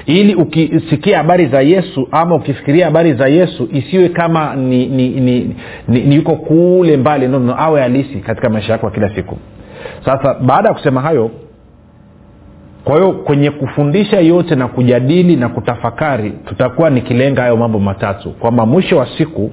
Ili 0.05 0.35
ukisikia 0.35 1.17
habari 1.17 1.45
za 1.47 1.61
yesu 1.61 2.07
ama 2.11 2.35
ukifikiria 2.35 2.85
habari 2.85 3.13
za 3.13 3.27
yesu 3.27 3.69
isiwe 3.73 4.09
kama 4.09 4.55
ni, 4.55 4.85
ni, 4.85 5.09
ni, 5.09 5.55
ni, 5.87 6.01
ni 6.01 6.15
yuko 6.15 6.35
kule 6.35 6.97
mbali 6.97 7.27
no, 7.27 7.39
no, 7.39 7.55
awe 7.59 7.81
halisi 7.81 8.15
katika 8.19 8.49
maisha 8.49 8.71
yako 8.73 8.85
ya 8.85 8.91
kila 8.91 9.15
siku. 9.15 9.37
Sasa 10.05 10.33
baada 10.33 10.67
ya 10.67 10.73
kusema 10.73 11.01
hayo 11.01 11.31
kwa 12.85 12.95
hiyo 12.95 13.11
kwenye 13.11 13.51
kufundisha 13.51 14.19
yote 14.19 14.55
na 14.55 14.67
kujadili 14.67 15.35
na 15.35 15.49
kutafakari 15.49 16.31
tutakuwa 16.45 16.89
nikilenga 16.89 17.41
hayo 17.41 17.57
mambo 17.57 17.79
matatu. 17.79 18.29
Kwamba 18.29 18.65
mwisho 18.65 18.97
wa 18.97 19.07
siku 19.17 19.51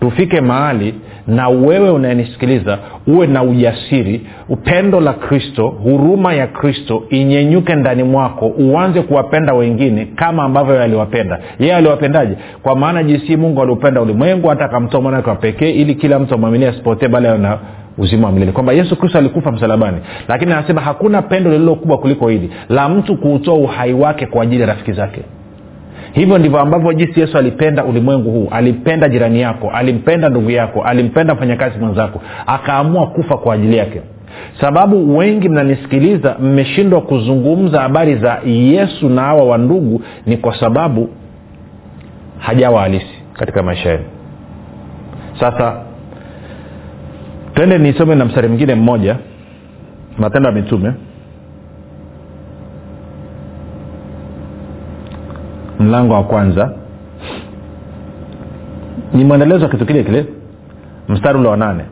tufike 0.00 0.40
mahali 0.40 0.94
na 1.26 1.48
wewe 1.48 1.90
unayenisikiliza 1.90 2.78
uwe 3.06 3.26
na 3.26 3.42
ujasiri 3.42 4.26
upendo 4.48 5.00
la 5.00 5.12
kristo 5.12 5.68
huruma 5.68 6.34
ya 6.34 6.46
kristo 6.46 7.02
inyenyuke 7.10 7.74
ndani 7.74 8.02
mwako 8.02 8.46
uanze 8.46 9.02
kuwapenda 9.02 9.54
wengine 9.54 10.04
kama 10.16 10.42
ambavyo 10.42 10.82
aliwapenda. 10.82 11.38
Yeye 11.58 11.74
aliwapendaje? 11.74 12.34
Kwa 12.62 12.76
maana 12.76 13.02
jinsi 13.02 13.36
mungu 13.36 13.62
aliupenda 13.62 14.02
ulimwengu 14.02 14.48
hata 14.48 14.64
akamtoa 14.64 15.00
mwanawake 15.00 15.30
wa 15.30 15.36
pekee 15.36 15.70
ili 15.70 15.94
kila 15.94 16.18
mtu 16.18 16.34
amwaminie 16.34 16.68
asipotee 16.68 17.08
bali 17.08 17.26
na 17.38 17.58
uzima 17.98 18.26
wa 18.26 18.32
milele. 18.32 18.52
Kwamba 18.52 18.72
yesu 18.72 18.96
kristo 18.96 19.18
alikufa 19.18 19.52
msalabani. 19.52 19.98
Lakini 20.28 20.52
anasema 20.52 20.80
hakuna 20.80 21.22
pendo 21.22 21.50
lililokubwa 21.50 21.98
kuliko 21.98 22.28
hili. 22.28 22.50
La 22.68 22.88
mtu 22.88 23.16
kuutoa 23.16 23.54
uhai 23.54 23.92
wake 23.92 24.26
kwa 24.26 24.42
ajili 24.42 24.60
ya 24.60 24.66
rafiki 24.66 24.92
zake. 24.92 25.22
Hivyo 26.12 26.38
ndivyo 26.38 26.60
ambavyo 26.60 26.92
jinsi 26.92 27.20
yesu 27.20 27.38
alipenda 27.38 27.84
ulimwengu 27.84 28.30
huu. 28.30 28.48
Alimpenda 28.50 29.08
jirani 29.08 29.40
yako. 29.40 29.70
Alimpenda 29.70 30.28
ndugu 30.28 30.50
yako. 30.50 30.82
Alimpenda 30.82 31.34
mfanyakazi 31.34 31.78
mwenzako. 31.78 32.22
Akaamua 32.46 33.06
kufa 33.06 33.36
kwa 33.36 33.54
ajili 33.54 33.76
yake. 33.76 34.00
Sababu 34.60 35.16
wengi 35.18 35.48
mnanisikiliza 35.48 36.36
mmeshindwa 36.40 37.00
kuzungumza 37.00 37.80
habari 37.80 38.16
za 38.16 38.38
yesu 38.44 39.08
na 39.08 39.22
hawa 39.22 39.44
wandugu 39.44 40.02
ni 40.26 40.36
kwa 40.36 40.60
sababu 40.60 41.08
hajawa 42.38 42.80
halisi 42.80 43.22
katika 43.34 43.62
maisha 43.62 43.90
yenu. 43.90 44.04
Sasa 45.40 45.85
twende 47.56 47.78
nisome 47.78 48.14
na 48.14 48.24
mstari 48.24 48.48
mwingine 48.48 48.74
mmoja. 48.74 49.16
Matendo 50.18 50.48
ya 50.48 50.54
mitume. 50.54 50.92
Mlango 55.80 56.14
wa 56.14 56.24
kwanza. 56.24 56.72
Ni 59.14 59.24
mwendelezo 59.24 59.64
wa 59.64 59.70
kitu 59.70 59.86
kile 59.86 60.04
kile. 60.04 60.26
Mstari 61.08 61.38
ule 61.38 61.48
wa 61.48 61.56
nane. 61.56 61.84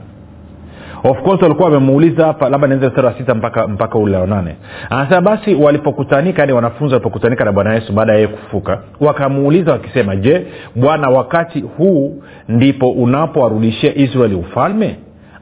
Of 1.05 1.23
course 1.23 1.43
walikuwa 1.43 1.69
wamemuuliza 1.69 2.27
hapa 2.27 2.49
labda 2.49 2.67
nianze 2.69 2.89
mstari 2.89 3.07
wa 3.07 3.15
sita 3.15 3.35
mpaka, 3.35 3.69
mpaka 3.69 3.99
ule 3.99 4.17
wa 4.17 4.27
nane. 4.27 4.57
Anasema 4.91 5.21
basi 5.21 5.55
walipokutanika 5.55 6.43
yani 6.43 6.53
wanafunzi 6.53 6.95
walipokutanika 6.95 7.45
na 7.45 7.53
bwana 7.53 7.75
yesu 7.75 7.93
baada 7.93 8.13
ya 8.13 8.19
yeye 8.19 8.29
kufuka 8.29 8.79
wakamuuliza 9.01 9.73
wakisema 9.73 10.17
je 10.17 10.47
bwana 10.77 11.09
wakati 11.11 11.61
huu 11.61 12.23
ndipo 12.49 12.91
unapowarudishia 12.91 13.95
israeli 13.99 14.35
ufalme 14.35 14.97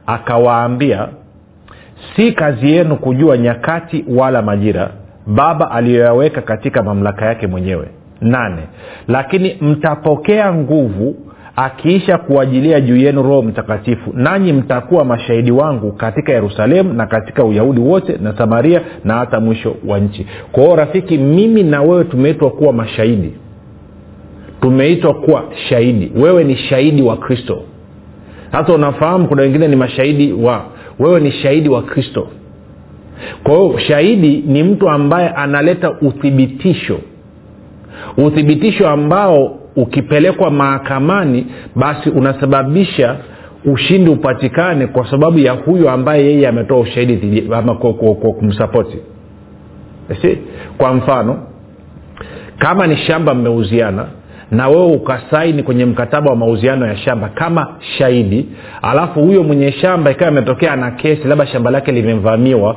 akawaambia 0.07 1.07
si 2.15 2.31
kazi 2.31 2.71
yenu 2.71 2.95
kujua 2.95 3.37
nyakati 3.37 4.05
wala 4.17 4.41
majira 4.41 4.89
baba 5.27 5.71
aliyoyaweka 5.71 6.41
katika 6.41 6.83
mamlaka 6.83 7.25
yake 7.25 7.47
mwenyewe. 7.47 7.87
Nane. 8.21 8.61
Lakini 9.07 9.57
mtapokea 9.61 10.53
nguvu 10.53 11.15
akiisha 11.55 12.17
kuajilia 12.17 12.81
juu 12.81 12.95
yenu 12.97 13.23
roho 13.23 13.41
mtakatifu 13.41 14.11
nanyi 14.13 14.53
mtakuwa 14.53 15.05
mashahidi 15.05 15.51
wangu 15.51 15.91
katika 15.91 16.31
yerusalemu 16.31 16.93
na 16.93 17.05
katika 17.05 17.43
uyahudi 17.43 17.81
wote 17.81 18.17
na 18.21 18.37
samaria 18.37 18.81
na 19.03 19.13
hata 19.13 19.39
mwisho 19.39 19.75
wa 19.87 19.99
nchi. 19.99 20.27
Kwa 20.51 20.75
rafiki 20.75 21.17
mimi 21.17 21.63
na 21.63 21.81
wewe 21.81 22.03
tumeitwa 22.03 22.49
kuwa 22.51 22.73
mashahidi. 22.73 23.33
Tumeitwa 24.61 25.13
kuwa 25.13 25.43
shahidi. 25.69 26.11
Wewe 26.15 26.43
ni 26.43 26.55
shahidi 26.55 27.01
wa 27.01 27.17
kristo 27.17 27.61
sasa 28.53 28.73
unafahamu 28.73 29.27
kuna 29.27 29.41
wengine 29.41 29.67
ni 29.67 29.75
mashahidi 29.75 30.33
wa 30.33 30.65
wewe 30.99 31.19
ni 31.19 31.31
shahidi 31.31 31.69
wa 31.69 31.81
kristo. 31.81 32.27
Kwa 33.43 33.53
hiyo 33.57 33.79
shahidi 33.79 34.43
ni 34.47 34.63
mtu 34.63 34.89
ambaye 34.89 35.29
analeta 35.29 35.91
uthibitisho. 36.01 36.99
Uthibitisho 38.17 38.89
ambao 38.89 39.59
ukipelekwa 39.75 40.51
mahakamani 40.51 41.45
basi 41.75 42.09
unasababisha 42.09 43.17
ushindi 43.65 44.11
upatikane 44.11 44.87
kwa 44.87 45.11
sababu 45.11 45.39
ya 45.39 45.51
huyo 45.51 45.91
ambaye 45.91 46.25
yeye 46.25 46.47
ametoa 46.47 46.79
ushahidi 46.79 47.47
ama 47.53 47.75
kumsapoti. 47.75 48.97
Kwa 50.77 50.93
mfano 50.93 51.47
kama 52.57 52.87
ni 52.87 52.97
shamba 52.97 53.33
mmeuziana 53.33 54.05
na 54.53 54.67
wewe 54.67 54.85
ukasaini 54.85 55.63
kwenye 55.63 55.85
mkataba 55.85 56.29
wa 56.29 56.35
mauziano 56.35 56.87
ya 56.87 56.97
shamba 56.97 57.29
kama 57.29 57.75
shahidi 57.97 58.45
alafu 58.81 59.19
huyo 59.21 59.43
mwenye 59.43 59.71
shamba 59.71 60.11
ikawa 60.11 60.31
ametokea 60.31 60.75
na 60.75 60.91
kesi 60.91 61.27
labda 61.27 61.47
shamba 61.47 61.71
lake 61.71 61.91
limevamiwa 61.91 62.75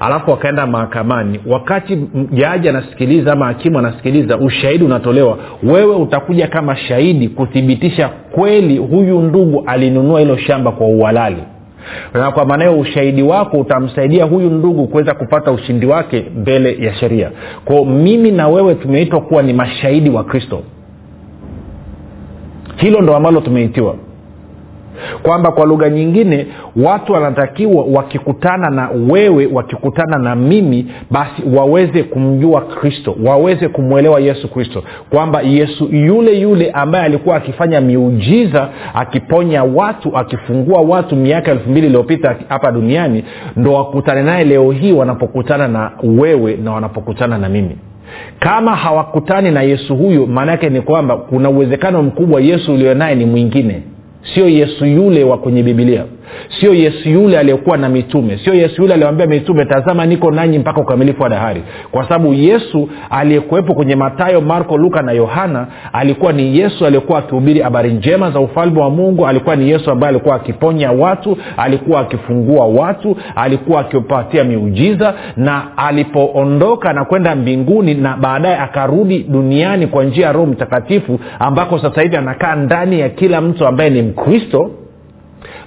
alafu 0.00 0.30
wakaenda 0.30 0.66
mahakamani. 0.66 1.40
Wakati 1.46 1.96
jaji 2.32 2.68
anasikiliza 2.68 3.32
ama 3.32 3.46
hakimu 3.46 3.78
anasikiliza 3.78 4.38
ushahidi 4.38 4.84
unatolewa. 4.84 5.38
Wewe 5.62 5.94
utakuja 5.96 6.46
kama 6.46 6.76
shahidi 6.76 7.28
kuthibitisha 7.28 8.08
kweli 8.08 8.76
huyu 8.78 9.20
ndugu 9.22 9.64
alinunua 9.66 10.20
hilo 10.20 10.36
shamba 10.36 10.72
kwa 10.72 10.86
uhalali 10.86 11.42
na 12.14 12.30
kwa 12.30 12.44
maana 12.44 12.64
hiyo 12.64 12.78
ushahidi 12.80 13.22
wako 13.22 13.56
utamsaidia 13.58 14.24
huyu 14.24 14.50
ndugu 14.50 14.86
kuweza 14.88 15.14
kupata 15.14 15.52
ushindi 15.52 15.86
wake 15.86 16.24
mbele 16.36 16.76
ya 16.84 16.94
sheria. 16.94 17.30
Kwao 17.64 17.84
mimi 17.84 18.30
na 18.30 18.48
wewe 18.48 18.74
tumeitwa 18.74 19.20
kuwa 19.20 19.42
ni 19.42 19.52
mashahidi 19.52 20.10
wa 20.10 20.24
kristo. 20.24 20.62
Hilo 22.76 23.00
ndo 23.00 23.16
ambalo 23.16 23.40
tumeitiwa 23.40 23.94
kwamba 25.22 25.52
kwa 25.52 25.66
lugha 25.66 25.88
nyingine 25.88 26.46
watu 26.76 27.12
wanatakiwa 27.12 27.84
wakikutana 27.92 28.70
na 28.70 28.90
wewe 29.10 29.48
wakikutana 29.52 30.18
na 30.18 30.36
mimi 30.36 30.86
basi 31.10 31.42
waweze 31.56 32.02
kumjua 32.02 32.60
kristo 32.60 33.16
waweze 33.24 33.68
kumwelewa 33.68 34.20
yesu 34.20 34.48
kristo 34.48 34.82
kwamba 35.10 35.40
yesu 35.42 35.88
yule 35.92 36.40
yule 36.40 36.70
ambaye 36.70 37.04
alikuwa 37.04 37.36
akifanya 37.36 37.80
miujiza 37.80 38.68
akiponya 38.94 39.64
watu 39.64 40.16
akifungua 40.16 40.80
watu 40.80 41.16
miaka 41.16 41.50
elfu 41.50 41.70
mbili 41.70 41.86
iliyopita 41.86 42.36
hapa 42.48 42.72
duniani 42.72 43.24
ndo 43.56 43.72
wakutane 43.72 44.22
naye 44.22 44.44
leo 44.44 44.70
hii 44.70 44.92
wanapokutana 44.92 45.68
na 45.68 45.90
wewe 46.04 46.56
na 46.56 46.72
wanapokutana 46.72 47.38
na 47.38 47.48
mimi. 47.48 47.76
Kama 48.38 48.76
hawakutani 48.76 49.50
na 49.50 49.62
yesu 49.62 49.96
huyo 49.96 50.26
maana 50.26 50.52
yake 50.52 50.70
ni 50.70 50.80
kwamba 50.80 51.16
kuna 51.16 51.50
uwezekano 51.50 52.02
mkubwa 52.02 52.40
yesu 52.40 52.72
ulionaye 52.74 53.14
ni 53.14 53.24
mwingine 53.26 53.82
sio 54.34 54.48
yesu 54.48 54.86
yule 54.86 55.24
wa 55.24 55.38
kwenye 55.38 55.62
bibilia 55.62 56.04
sio 56.60 56.74
yesu 56.74 57.08
yule 57.08 57.38
aliyekuwa 57.38 57.76
na 57.76 57.88
mitume. 57.88 58.38
Sio 58.44 58.54
yesu 58.54 58.82
yule 58.82 58.94
aliwambia 58.94 59.26
mitume 59.26 59.64
tazama 59.64 60.06
niko 60.06 60.30
nanyi 60.30 60.58
mpaka 60.58 60.80
ukamilifu 60.80 61.22
wa 61.22 61.28
dahari. 61.28 61.62
Kwa 61.90 62.02
sababu 62.02 62.34
yesu 62.34 62.88
aliyekuwepo 63.10 63.74
kwenye 63.74 63.96
matayo 63.96 64.40
marko 64.40 64.78
luka 64.78 65.02
na 65.02 65.12
yohana 65.12 65.66
alikuwa 65.92 66.32
ni 66.32 66.58
yesu 66.58 66.86
aliyekuwa 66.86 67.18
akihubiri 67.18 67.60
habari 67.60 67.90
njema 67.92 68.30
za 68.30 68.40
ufalme 68.40 68.80
wa 68.80 68.90
mungu 68.90 69.26
alikuwa 69.26 69.56
ni 69.56 69.70
yesu 69.70 69.90
ambaye 69.90 70.08
alikuwa 70.10 70.36
akiponya 70.36 70.92
watu 70.92 71.38
alikuwa 71.56 72.00
akifungua 72.00 72.66
watu 72.66 73.16
alikuwa 73.36 73.80
akipatia 73.80 74.44
miujiza 74.44 75.14
na 75.36 75.76
alipoondoka 75.76 76.92
na 76.92 77.04
kwenda 77.04 77.34
mbinguni 77.36 77.94
na 77.94 78.16
baadaye 78.16 78.56
akarudi 78.58 79.18
duniani 79.28 79.86
kwa 79.86 80.04
njia 80.04 80.26
ya 80.26 80.32
roho 80.32 80.46
mtakatifu 80.46 81.20
ambako 81.38 81.78
sasa 81.78 82.02
hivi 82.02 82.16
anakaa 82.16 82.54
ndani 82.56 83.00
ya 83.00 83.08
kila 83.08 83.40
mtu 83.40 83.66
ambaye 83.66 83.90
ni 83.90 84.02
mkristo 84.18 84.70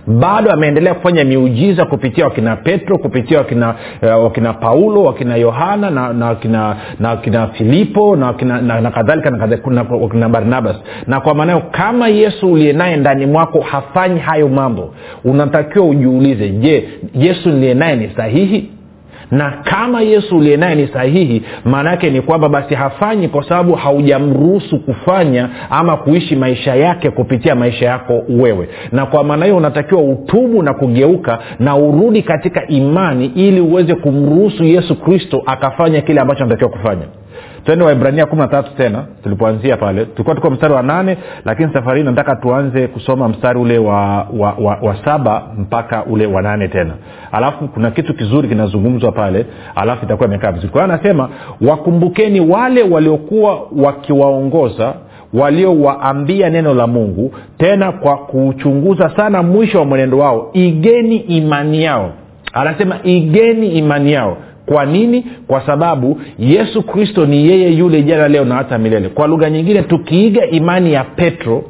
bado 0.08 0.52
ameendelea 0.52 0.94
kufanya 0.94 1.24
miujiza 1.24 1.86
kupitia 1.86 2.26
wakina 2.26 2.56
petro 2.56 2.98
kupitia 2.98 3.38
wakina, 3.38 3.76
uh, 4.02 4.24
wakina 4.24 4.54
paulo 4.54 5.04
wakina 5.04 5.36
yohana 5.36 5.90
na, 5.90 6.14
na, 6.14 6.26
wakina, 6.26 6.76
na 7.00 7.10
wakina 7.10 7.48
filipo 7.48 8.16
na, 8.16 8.26
wakina, 8.26 8.62
na, 8.62 8.82
na 8.82 8.92
kadhalika 8.92 9.30
na, 9.32 9.48
na 9.70 9.86
wakina 10.02 10.30
barnabas. 10.30 10.76
Na 11.08 11.20
kwa 11.20 11.34
maanayo 11.36 11.62
kama 11.72 12.08
yesu 12.08 12.52
uliye 12.52 12.74
naye 12.74 12.98
ndani 12.98 13.26
mwako 13.26 13.62
hafanyi 13.62 14.20
hayo 14.20 14.48
mambo 14.48 14.94
unatakiwa 15.24 15.86
ujiulize 15.86 16.50
je 16.50 16.90
yesu 17.16 17.50
niliye 17.50 17.74
naye 17.74 17.96
ni 17.96 18.10
sahihi 18.16 18.70
na 19.32 19.52
kama 19.64 20.02
yesu 20.02 20.38
uliye 20.38 20.58
naye 20.58 20.76
ni 20.76 20.88
sahihi 20.88 21.44
maana 21.66 21.90
yake 21.92 22.10
ni 22.10 22.22
kwamba 22.22 22.50
basi 22.50 22.76
hafanyi 22.76 23.28
kwa 23.28 23.44
sababu 23.44 23.74
haujamruhusu 23.76 24.80
kufanya 24.80 25.50
ama 25.70 25.98
kuishi 25.98 26.36
maisha 26.36 26.76
yake 26.76 27.10
kupitia 27.10 27.56
maisha 27.56 27.86
yako 27.86 28.24
wewe. 28.30 28.70
Na 28.92 29.06
kwa 29.06 29.24
maana 29.24 29.46
hiyo 29.46 29.58
unatakiwa 29.58 30.02
utubu 30.02 30.64
na 30.64 30.74
kugeuka 30.74 31.40
na 31.60 31.76
urudi 31.76 32.22
katika 32.22 32.68
imani 32.68 33.26
ili 33.36 33.62
uweze 33.62 33.96
kumruhusu 33.96 34.64
yesu 34.64 34.96
kristo 34.96 35.44
akafanya 35.46 36.02
kile 36.02 36.22
ambacho 36.22 36.44
anatakiwa 36.44 36.70
kufanya 36.70 37.06
twende 37.66 37.86
waibrania 37.86 38.26
kumi 38.26 38.42
na 38.42 38.48
tatu 38.48 38.76
tena 38.78 39.06
tulipoanzia 39.24 39.78
pale. 39.78 40.06
Tulikuwa 40.06 40.36
tuko 40.36 40.50
mstari 40.50 40.74
wa 40.74 40.84
nane 40.84 41.18
lakini 41.46 41.74
safari 41.74 42.00
hii 42.00 42.06
nataka 42.06 42.36
tuanze 42.36 42.88
kusoma 42.88 43.30
mstari 43.30 43.60
ule 43.60 43.78
wa, 43.78 44.28
wa, 44.38 44.54
wa, 44.60 44.78
wa 44.82 44.96
saba 45.06 45.44
mpaka 45.58 46.06
ule 46.06 46.26
wa 46.26 46.42
nane 46.42 46.68
tena. 46.68 46.94
Alafu 47.32 47.68
kuna 47.68 47.92
kitu 47.92 48.14
kizuri 48.14 48.48
kinazungumzwa 48.48 49.12
pale 49.12 49.46
alafu 49.76 50.06
itakuwa 50.06 50.28
imekaa 50.28 50.52
vizuri. 50.52 50.72
Kwa 50.74 50.84
anasema 50.84 51.30
wakumbukeni 51.62 52.40
wale 52.40 52.84
waliokuwa 52.84 53.62
wakiwaongoza 53.78 54.94
waliowaambia 55.34 56.50
neno 56.50 56.74
la 56.74 56.88
mungu 56.88 57.34
tena 57.58 57.92
kwa 57.92 58.18
kuchunguza 58.18 59.10
sana 59.16 59.44
mwisho 59.44 59.80
wa 59.80 59.86
mwenendo 59.86 60.18
wao. 60.18 60.50
Igeni 60.54 61.16
imani 61.18 61.84
yao. 61.84 62.12
Anasema 62.54 62.96
igeni 63.04 63.68
imani 63.68 64.12
yao 64.14 64.38
kwa 64.72 64.86
nini? 64.86 65.26
Kwa 65.48 65.66
sababu 65.66 66.22
yesu 66.40 66.84
kristo 66.84 67.26
ni 67.26 67.48
yeye 67.48 67.72
yule 67.72 68.04
jana 68.04 68.28
leo 68.28 68.46
na 68.46 68.56
hata 68.56 68.78
milele. 68.78 69.10
Kwa 69.10 69.28
lugha 69.28 69.50
nyingine 69.50 69.82
tukiiga 69.84 70.46
imani 70.48 70.94
ya 70.94 71.04
petro 71.04 71.64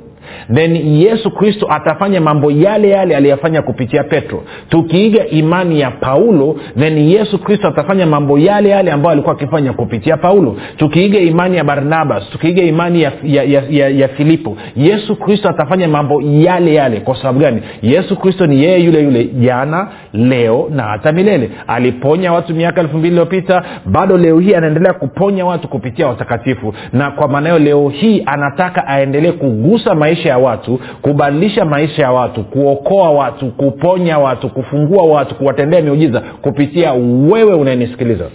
then 0.54 0.76
yesu 0.76 1.32
kristo 1.32 1.68
atafanya 1.70 2.22
mambo 2.22 2.52
yale 2.52 2.90
yale 2.90 3.16
aliyafanya 3.16 3.62
kupitia 3.62 4.04
petro. 4.04 4.44
Tukiiga 4.70 5.28
imani 5.28 5.80
ya 5.80 5.92
paulo 5.92 6.56
then 6.80 6.98
yesu 6.98 7.40
kristo 7.40 7.68
atafanya 7.68 8.06
mambo 8.06 8.38
yale 8.40 8.70
yale 8.70 8.92
ambayo 8.92 9.12
alikuwa 9.14 9.36
akifanya 9.36 9.74
kupitia 9.74 10.18
paulo. 10.18 10.56
Tukiiga 10.78 11.20
imani 11.20 11.58
ya 11.58 11.64
barnabas 11.64 12.30
tukiiga 12.30 12.64
imani 12.64 13.02
ya, 13.02 13.12
ya, 13.24 13.44
ya, 13.44 13.64
ya, 13.70 13.90
ya 13.90 14.08
filipo 14.08 14.58
yesu 14.76 15.16
kristo 15.16 15.50
atafanya 15.50 15.88
mambo 15.88 16.22
yale 16.22 16.74
yale. 16.74 17.00
Kwa 17.00 17.16
sababu 17.16 17.40
gani? 17.40 17.62
Yesu 17.82 18.16
kristo 18.16 18.48
ni 18.48 18.64
yeye 18.64 18.80
yule 18.84 19.04
yule 19.04 19.24
jana 19.26 19.88
leo 20.14 20.68
na 20.76 20.84
hata 20.84 21.12
milele. 21.12 21.50
Aliponya 21.68 22.34
watu 22.34 22.56
miaka 22.56 22.82
elfu 22.82 22.98
mbili 22.98 23.12
iliyopita 23.12 23.64
bado 23.86 24.18
leo 24.18 24.40
hii 24.40 24.54
anaendelea 24.54 24.94
kuponya 24.94 25.46
watu 25.46 25.68
kupitia 25.68 26.08
watakatifu. 26.08 26.74
Na 26.94 27.12
kwa 27.12 27.28
maana 27.28 27.50
hiyo 27.50 27.60
leo 27.60 27.90
hii 27.90 28.24
anataka 28.26 28.88
aendelee 28.88 29.32
kugusa 29.32 29.96
maisha 29.96 30.21
ya 30.30 30.38
watu 30.38 30.80
kubadilisha 31.02 31.66
maisha 31.66 32.02
ya 32.02 32.12
watu 32.12 32.44
kuokoa 32.44 33.12
watu 33.12 33.46
kuponya 33.52 34.20
watu 34.20 34.50
kufungua 34.50 35.04
watu 35.04 35.36
kuwatendea 35.36 35.82
miujiza 35.82 36.22
kupitia 36.42 36.94
wewe 37.32 37.54
unayenisikiliza 37.54 38.26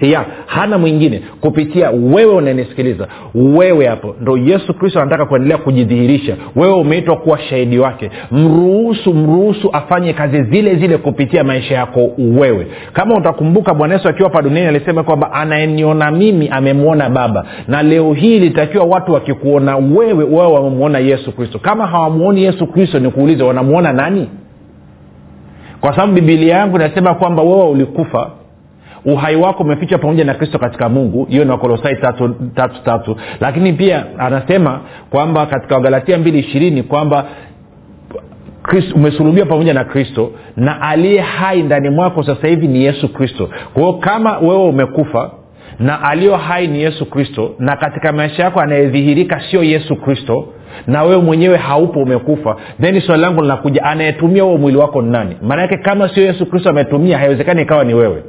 ya 0.00 0.24
hana 0.46 0.78
mwingine 0.78 1.22
kupitia 1.40 1.90
wewe 1.90 2.34
unanisikiliza 2.34 3.08
wewe 3.34 3.86
hapo 3.86 4.14
ndo 4.20 4.36
yesu 4.36 4.74
kristo 4.74 5.00
anataka 5.00 5.26
kuendelea 5.26 5.58
kujidhihirisha. 5.58 6.36
Wewe 6.56 6.72
umeitwa 6.74 7.16
kuwa 7.16 7.38
shahidi 7.38 7.78
wake. 7.78 8.10
Mruhusu 8.30 9.14
mruhusu 9.14 9.70
afanye 9.72 10.12
kazi 10.12 10.42
zile 10.42 10.74
zile 10.74 10.98
kupitia 10.98 11.44
maisha 11.44 11.74
yako 11.74 12.10
wewe. 12.18 12.66
Kama 12.92 13.14
utakumbuka 13.16 13.74
bwana 13.74 13.94
yesu 13.94 14.08
akiwa 14.08 14.28
hapa 14.28 14.42
duniani 14.42 14.68
alisema 14.68 15.02
kwamba 15.02 15.32
anayeniona 15.32 16.10
mimi 16.10 16.48
amemwona 16.48 17.10
baba. 17.10 17.46
Na 17.68 17.82
leo 17.82 18.12
hii 18.12 18.36
ilitakiwa 18.36 18.84
watu 18.84 19.12
wakikuona 19.12 19.76
wewe 19.76 20.24
wao 20.24 20.52
wamemwona 20.52 20.98
yesu 20.98 21.32
kristo. 21.32 21.58
Kama 21.58 21.86
hawamwoni 21.86 22.42
yesu 22.42 22.66
kristo 22.66 22.98
ni 22.98 23.10
kuuliza 23.10 23.44
wanamwona 23.44 23.92
nani? 23.92 24.28
Kwa 25.80 25.90
sababu 25.94 26.12
bibilia 26.12 26.56
yangu 26.56 26.76
inasema 26.76 27.14
kwamba 27.14 27.42
wewe 27.42 27.68
ulikufa 27.68 28.30
uhai 29.04 29.36
wako 29.36 29.62
umefichwa 29.62 29.98
pamoja 29.98 30.24
na 30.24 30.34
kristo 30.34 30.58
katika 30.58 30.88
mungu. 30.88 31.24
Hiyo 31.24 31.44
ni 31.44 31.50
wakolosai 31.50 31.96
tatu, 32.84 33.16
lakini 33.40 33.72
pia 33.72 34.04
anasema 34.18 34.80
kwamba 35.10 35.46
katika 35.46 35.74
wagalatia 35.74 36.18
mbili 36.18 36.38
ishirini 36.38 36.82
kwamba 36.82 37.24
umesulubiwa 38.94 39.46
pamoja 39.46 39.74
na 39.74 39.84
kristo 39.84 40.30
na 40.56 40.80
aliye 40.82 41.20
hai 41.20 41.62
ndani 41.62 41.90
mwako 41.90 42.22
sasa 42.22 42.48
hivi 42.48 42.68
ni 42.68 42.84
yesu 42.84 43.12
kristo. 43.12 43.48
Kwa 43.74 43.98
kama 43.98 44.38
wewe 44.38 44.68
umekufa 44.68 45.30
na 45.78 46.02
aliyo 46.02 46.36
hai 46.36 46.66
ni 46.68 46.82
yesu 46.82 47.06
kristo 47.10 47.54
na 47.58 47.76
katika 47.76 48.12
maisha 48.12 48.42
yako 48.42 48.60
anayedhihirika 48.60 49.42
sio 49.50 49.62
yesu 49.62 49.96
kristo 49.96 50.48
na 50.86 51.02
wewe 51.02 51.22
mwenyewe 51.22 51.56
haupo 51.56 52.00
umekufa 52.00 52.56
then 52.80 53.00
swali 53.00 53.22
langu 53.22 53.42
linakuja 53.42 53.82
anayetumia 53.84 54.42
huo 54.42 54.56
mwili 54.58 54.78
wako 54.78 55.02
ni 55.02 55.10
nani? 55.10 55.36
Maanake 55.42 55.76
kama 55.76 56.08
sio 56.14 56.24
yesu 56.24 56.46
kristo 56.46 56.70
ametumia 56.70 57.18
haiwezekani 57.18 57.62
ikawa 57.62 57.84
ni 57.84 57.94
wewe 57.94 58.22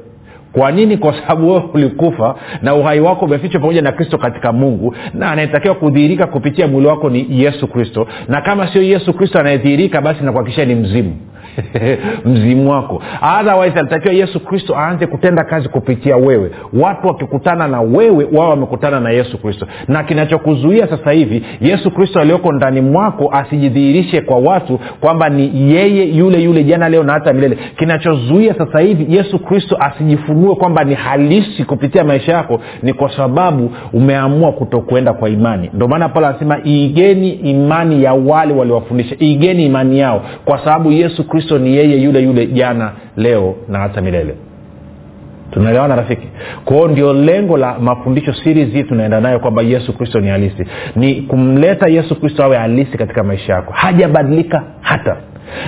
kwa 0.58 0.72
nini? 0.72 0.98
Kwa 0.98 1.14
sababu 1.22 1.48
wewe 1.50 1.64
ulikufa 1.74 2.36
na 2.62 2.76
uhai 2.76 3.00
wako 3.00 3.26
umefichwa 3.26 3.60
pamoja 3.62 3.82
na 3.82 3.92
kristo 3.92 4.18
katika 4.18 4.52
mungu. 4.54 4.96
Na 5.14 5.32
anayetakiwa 5.32 5.76
kudhihirika 5.76 6.28
kupitia 6.28 6.68
mwili 6.68 6.88
wako 6.88 7.10
ni 7.10 7.28
yesu 7.30 7.68
kristo. 7.68 8.08
Na 8.28 8.42
kama 8.42 8.68
sio 8.74 8.82
yesu 8.82 9.14
kristo 9.14 9.40
anayedhihirika 9.40 10.02
basi 10.02 10.24
nakuhakikisha 10.24 10.66
ni 10.66 10.76
mzimu 10.76 11.16
mzimu 12.26 12.72
wako. 12.72 13.02
Otherwise 13.40 13.80
alitakiwa 13.80 14.14
yesu 14.14 14.40
kristo 14.40 14.76
aanze 14.78 15.08
kutenda 15.08 15.44
kazi 15.44 15.70
kupitia 15.70 16.18
wewe. 16.18 16.52
Watu 16.74 17.08
wakikutana 17.08 17.68
na 17.68 17.82
wewe 17.82 18.28
wao 18.34 18.50
wamekutana 18.50 19.00
na 19.00 19.10
yesu 19.10 19.38
kristo. 19.38 19.68
Na 19.88 20.04
kinachokuzuia 20.04 20.88
sasa 20.88 21.12
hivi 21.12 21.44
yesu 21.62 21.92
kristo 21.92 22.20
aliyoko 22.20 22.52
ndani 22.54 22.82
mwako 22.82 23.30
asijidhihirishe 23.32 24.22
kwa 24.22 24.38
watu 24.38 24.80
kwamba 25.00 25.30
ni 25.30 25.74
yeye 25.74 26.06
yule 26.06 26.44
yule 26.44 26.64
jana 26.64 26.90
leo 26.90 27.04
na 27.04 27.14
hata 27.14 27.34
milele. 27.34 27.58
Kinachozuia 27.78 28.54
sasa 28.54 28.80
hivi 28.80 29.16
yesu 29.16 29.40
kristo 29.40 29.78
asijifunue 29.80 30.56
kwamba 30.56 30.84
ni 30.84 30.94
halisi 30.96 31.64
kupitia 31.64 32.04
maisha 32.04 32.32
yako 32.34 32.60
ni 32.84 32.94
kwa 32.94 33.18
sababu 33.18 33.72
umeamua 33.94 34.52
kutokwenda 34.52 35.14
kwa 35.14 35.30
imani. 35.30 35.70
Ndio 35.74 35.88
maana 35.88 36.10
paulo 36.10 36.28
anasema 36.28 36.60
iigeni 36.66 37.30
imani 37.30 38.04
ya 38.04 38.14
wale 38.14 38.54
waliwafundisha. 38.54 39.16
Iigeni 39.22 39.66
imani 39.66 40.00
yao. 40.00 40.22
Kwa 40.46 40.58
sababu 40.60 40.92
yesu 40.92 41.28
kristo 41.28 41.45
ni 41.58 41.76
yeye 41.76 41.98
yule 42.02 42.20
yule 42.22 42.46
jana 42.48 42.92
leo 43.18 43.56
na 43.70 43.80
hata 43.80 44.02
milele. 44.02 44.36
Tunaelewana 45.52 45.96
rafiki? 45.96 46.28
Kwao 46.66 46.88
ndio 46.88 47.14
lengo 47.14 47.58
la 47.58 47.80
mafundisho 47.80 48.34
series 48.34 48.70
hii 48.74 48.84
tunaenda 48.84 49.22
nayo 49.22 49.40
kwamba 49.40 49.62
yesu 49.62 49.98
kristo 49.98 50.20
ni 50.20 50.28
halisi. 50.28 50.66
Ni 50.96 51.16
kumleta 51.22 51.88
yesu 51.88 52.20
kristo 52.20 52.44
awe 52.44 52.58
halisi 52.58 52.98
katika 52.98 53.24
maisha 53.24 53.54
yako. 53.54 53.74
Hajabadilika 53.74 54.64
hata. 54.82 55.18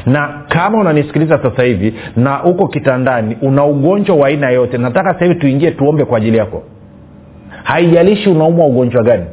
Na 0.06 0.42
kama 0.48 0.80
unanisikiliza 0.80 1.40
sasa 1.44 1.64
hivi 1.64 1.94
na 2.16 2.44
uko 2.44 2.68
kitandani 2.68 3.38
una 3.42 3.66
ugonjwa 3.66 4.16
wa 4.16 4.28
aina 4.28 4.50
yote 4.50 4.78
nataka 4.78 5.14
sasa 5.14 5.26
hivi 5.26 5.40
tuingie 5.40 5.72
tuombe 5.72 6.06
kwa 6.06 6.18
ajili 6.18 6.38
yako. 6.38 6.64
Haijalishi 7.64 8.30
unaumwa 8.30 8.66
ugonjwa 8.68 9.04
gani 9.04 9.26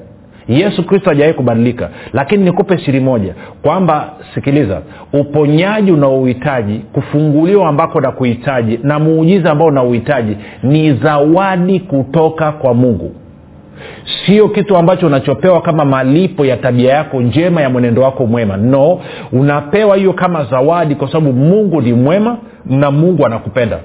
yesu 0.48 0.86
kristo 0.86 1.10
hajawahi 1.10 1.34
kubadilika. 1.34 1.90
Lakini 2.12 2.44
nikupe 2.44 2.78
siri 2.78 3.00
moja 3.00 3.34
kwamba 3.62 4.12
sikiliza 4.34 4.80
uponyaji 5.12 5.92
unaouhitaji 5.92 6.78
kufunguliwa 6.92 7.68
ambako 7.68 8.00
na 8.00 8.10
kuhitaji 8.12 8.80
na 8.82 8.98
muujiza 8.98 9.50
ambao 9.50 9.68
unauhitaji 9.68 10.36
ni 10.62 10.92
zawadi 10.94 11.80
kutoka 11.80 12.52
kwa 12.52 12.74
mungu. 12.74 13.14
Sio 14.26 14.48
kitu 14.48 14.76
ambacho 14.76 15.06
unachopewa 15.06 15.60
kama 15.62 15.84
malipo 15.84 16.44
ya 16.44 16.56
tabia 16.56 16.92
yako 16.92 17.20
njema 17.20 17.60
ya 17.60 17.70
mwenendo 17.70 18.02
wako 18.02 18.26
mwema. 18.26 18.56
No 18.56 19.00
unapewa 19.32 19.96
hiyo 19.96 20.12
kama 20.12 20.44
zawadi 20.44 20.94
kwa 20.94 21.08
sababu 21.08 21.32
mungu 21.32 21.80
ni 21.82 21.92
mwema 21.92 22.36
na 22.66 22.90
mungu 22.90 23.26
anakupenda 23.26 23.78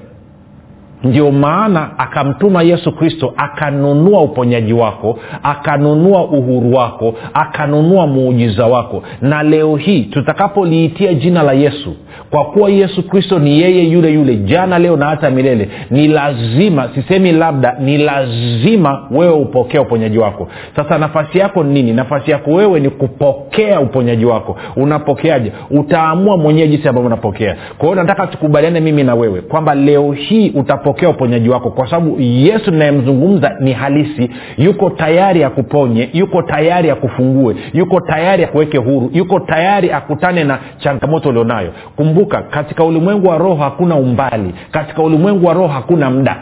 ndio 1.04 1.30
maana 1.30 1.98
akamtuma 1.98 2.62
yesu 2.62 2.92
kristo 2.92 3.34
akanunua 3.36 4.20
uponyaji 4.22 4.72
wako 4.72 5.18
akanunua 5.42 6.24
uhuru 6.24 6.74
wako 6.74 7.14
akanunua 7.34 8.06
muujiza 8.06 8.66
wako. 8.66 9.02
Na 9.22 9.42
leo 9.42 9.76
hii 9.76 10.02
tutakapoliitia 10.02 11.14
jina 11.14 11.42
la 11.42 11.52
yesu 11.52 11.94
kwa 12.30 12.44
kuwa 12.44 12.70
yesu 12.70 13.02
kristo 13.08 13.38
ni 13.38 13.60
yeye 13.60 13.84
yule 13.84 14.12
yule 14.12 14.36
jana 14.36 14.78
leo 14.78 14.96
na 14.96 15.06
hata 15.06 15.30
milele 15.30 15.68
ni 15.90 16.08
lazima 16.08 16.88
sisemi 16.94 17.32
labda 17.32 17.76
ni 17.80 17.98
lazima 17.98 19.02
wewe 19.10 19.32
upokee 19.32 19.78
uponyaji 19.78 20.18
wako. 20.18 20.48
Sasa 20.76 20.98
nafasi 20.98 21.38
yako 21.38 21.64
ni 21.64 21.72
nini? 21.72 21.92
Nafasi 21.92 22.30
yako 22.30 22.50
wewe 22.50 22.80
ni 22.80 22.90
kupokea 22.90 23.80
uponyaji 23.80 24.24
wako. 24.24 24.56
Unapokeaje? 24.76 25.52
Utaamua 25.70 26.36
mwenyewe 26.36 26.68
jinsi 26.68 26.88
ambavyo 26.88 27.06
unapokea. 27.06 27.56
Kwa 27.78 27.88
hiyo 27.88 27.94
nataka 28.02 28.26
tukubaliane 28.26 28.80
mimi 28.80 29.02
na 29.02 29.14
wewe 29.14 29.40
kwamba 29.40 29.74
leo 29.74 30.12
hii 30.12 30.50
utapokea 30.50 30.89
uponyaji 31.08 31.48
wako 31.48 31.70
kwa 31.70 31.90
sababu 31.90 32.20
yesu 32.20 32.70
ninayemzungumza 32.70 33.56
ni 33.60 33.72
halisi. 33.72 34.30
Yuko 34.58 34.90
tayari 34.90 35.44
akuponye 35.44 36.08
yuko 36.12 36.42
tayari 36.42 36.90
akufungue 36.90 37.56
yuko 37.72 38.00
tayari 38.00 38.44
akuweke 38.44 38.78
huru 38.78 39.10
yuko 39.12 39.40
tayari 39.40 39.92
akutane 39.92 40.44
na 40.44 40.58
changamoto 40.78 41.28
ulionayo. 41.28 41.72
Kumbuka 41.96 42.42
katika 42.42 42.84
ulimwengu 42.84 43.28
wa 43.28 43.38
roho 43.38 43.54
hakuna 43.54 43.94
umbali 43.96 44.54
katika 44.70 45.02
ulimwengu 45.02 45.46
wa 45.46 45.54
roho 45.54 45.68
hakuna 45.68 46.10
muda 46.10 46.36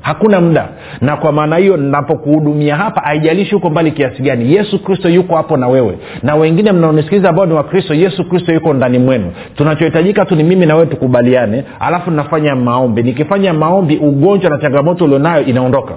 hakuna 0.00 0.40
muda. 0.40 0.68
Na 1.00 1.16
kwa 1.16 1.32
maana 1.32 1.56
hiyo 1.56 1.76
napokuhudumia 1.76 2.76
hapa 2.76 3.00
haijalishi 3.00 3.54
huko 3.54 3.70
mbali 3.70 3.90
kiasi 3.92 4.22
gani 4.22 4.54
yesu 4.54 4.84
kristo 4.84 5.08
yuko 5.08 5.36
hapo 5.36 5.56
na 5.56 5.68
wewe. 5.68 5.98
Na 6.22 6.34
wengine 6.34 6.72
mnaonisikiliza 6.72 7.28
ambao 7.28 7.46
ni 7.46 7.52
wakristo 7.54 7.94
yesu 7.94 8.24
kristo 8.28 8.52
yuko 8.54 8.74
ndani 8.74 8.98
mwenu. 8.98 9.32
Tunachohitajika 9.56 10.24
tu 10.24 10.36
ni 10.36 10.44
mimi 10.44 10.66
na 10.66 10.74
wewe 10.74 10.86
tukubaliane 10.86 11.64
alafu 11.80 12.10
nafanya 12.10 12.56
maombi. 12.56 13.02
Nikifanya 13.02 13.52
maombi 13.54 13.96
ugonjwa 13.96 14.50
na 14.50 14.58
changamoto 14.58 15.04
ulionayo 15.04 15.44
inaondoka. 15.44 15.94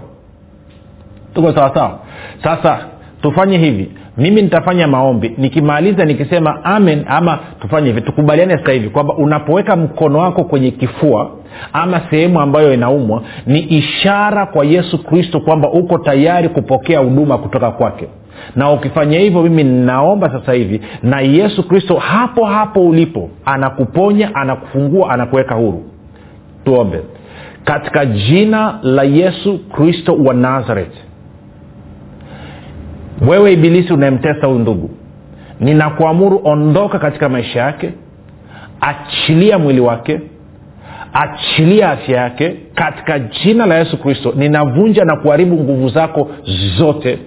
Tuko 1.35 1.53
sawasawa 1.53 1.99
sasa 2.43 2.79
tufanye 3.21 3.57
hivi 3.57 3.91
mimi 4.17 4.41
nitafanya 4.41 4.87
maombi. 4.87 5.33
Nikimaliza 5.37 6.05
nikisema 6.05 6.65
amen 6.65 7.03
ama 7.07 7.39
tufanye 7.61 7.87
hivi 7.87 8.01
tukubaliane 8.01 8.57
sasa 8.57 8.71
hivi 8.71 8.89
kwamba 8.89 9.13
unapoweka 9.13 9.75
mkono 9.75 10.19
wako 10.19 10.43
kwenye 10.43 10.71
kifua 10.71 11.31
ama 11.73 12.01
sehemu 12.09 12.41
ambayo 12.41 12.73
inaumwa 12.73 13.23
ni 13.47 13.59
ishara 13.59 14.45
kwa 14.45 14.65
yesu 14.65 15.03
kristo 15.03 15.39
kwamba 15.39 15.71
uko 15.71 15.97
tayari 15.97 16.49
kupokea 16.49 16.99
huduma 16.99 17.37
kutoka 17.37 17.71
kwake. 17.71 18.07
Na 18.55 18.71
ukifanya 18.71 19.19
hivyo 19.19 19.41
mimi 19.43 19.63
ninaomba 19.63 20.29
sasa 20.29 20.53
hivi 20.53 20.81
na 21.03 21.19
yesu 21.21 21.67
kristo 21.67 21.95
hapo 21.95 22.45
hapo 22.45 22.85
ulipo 22.87 23.29
anakuponya 23.45 24.35
anakufungua 24.35 25.09
anakuweka 25.09 25.55
huru. 25.55 25.83
Tuombe. 26.65 26.99
Katika 27.63 28.05
jina 28.05 28.79
la 28.83 29.03
yesu 29.03 29.59
kristo 29.69 30.15
wa 30.25 30.33
nazareth 30.33 30.93
wewe 33.21 33.53
ibilisi 33.53 33.93
unayemtesa 33.93 34.47
huyu 34.47 34.59
ndugu. 34.59 34.89
Ninakuamuru 35.59 36.41
ondoka 36.43 36.99
katika 36.99 37.29
maisha 37.29 37.59
yake 37.59 37.89
achilia 38.81 39.59
mwili 39.59 39.79
wake 39.81 40.19
achilia 41.13 41.91
afya 41.91 42.17
yake. 42.17 42.55
Katika 42.75 43.19
jina 43.19 43.65
la 43.65 43.75
yesu 43.77 43.97
kristo 43.97 44.33
ninavunja 44.37 45.05
na 45.05 45.15
kuharibu 45.15 45.55
nguvu 45.55 45.89
zako 45.89 46.29
zote. 46.77 47.19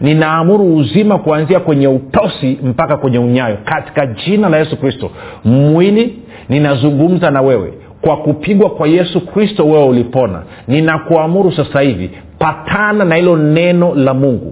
Ninaamuru 0.00 0.76
uzima 0.76 1.18
kuanzia 1.18 1.60
kwenye 1.60 1.88
utosi 1.88 2.58
mpaka 2.62 2.96
kwenye 2.96 3.18
unyayo. 3.18 3.58
Katika 3.64 4.06
jina 4.06 4.48
la 4.48 4.58
yesu 4.58 4.76
kristo 4.76 5.10
mwili 5.44 6.18
ninazungumza 6.48 7.30
na 7.30 7.42
wewe. 7.42 7.72
Kwa 8.00 8.16
kupigwa 8.16 8.70
kwa 8.70 8.88
yesu 8.88 9.26
kristo 9.26 9.66
wewe 9.66 9.84
ulipona. 9.84 10.42
Ninakuamuru 10.68 11.52
sasa 11.52 11.80
hivi 11.80 12.10
patana 12.38 13.04
na 13.04 13.14
hilo 13.14 13.36
neno 13.36 13.94
la 13.94 14.14
mungu 14.14 14.51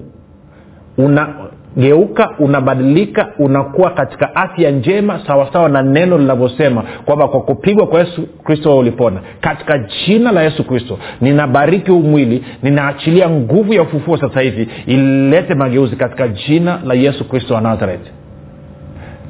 unageuka 1.05 2.31
unabadilika 2.39 3.29
unakuwa 3.39 3.91
katika 3.91 4.37
afya 4.37 4.71
njema 4.71 5.21
sawasawa 5.27 5.69
na 5.69 5.83
neno 5.83 6.19
linavyosema 6.19 6.83
kwamba 7.05 7.29
kwa 7.29 7.41
kupigwa 7.41 7.87
kwa 7.87 8.01
yesu 8.01 8.23
kristo 8.45 8.79
ulipona. 8.79 9.21
Katika 9.41 9.79
jina 9.79 10.33
la 10.33 10.43
yesu 10.43 10.65
kristo 10.65 10.99
ninabariki 11.21 11.91
huu 11.91 12.03
mwili 12.03 12.45
ninaachilia 12.63 13.31
nguvu 13.31 13.73
ya 13.75 13.83
ufufuo 13.83 14.17
sasa 14.17 14.41
hivi 14.41 14.69
ilete 14.87 15.55
mageuzi 15.55 15.97
katika 15.97 16.29
jina 16.29 16.81
la 16.85 16.95
yesu 16.95 17.29
kristo 17.29 17.55
wa 17.55 17.61
nazareti 17.61 18.11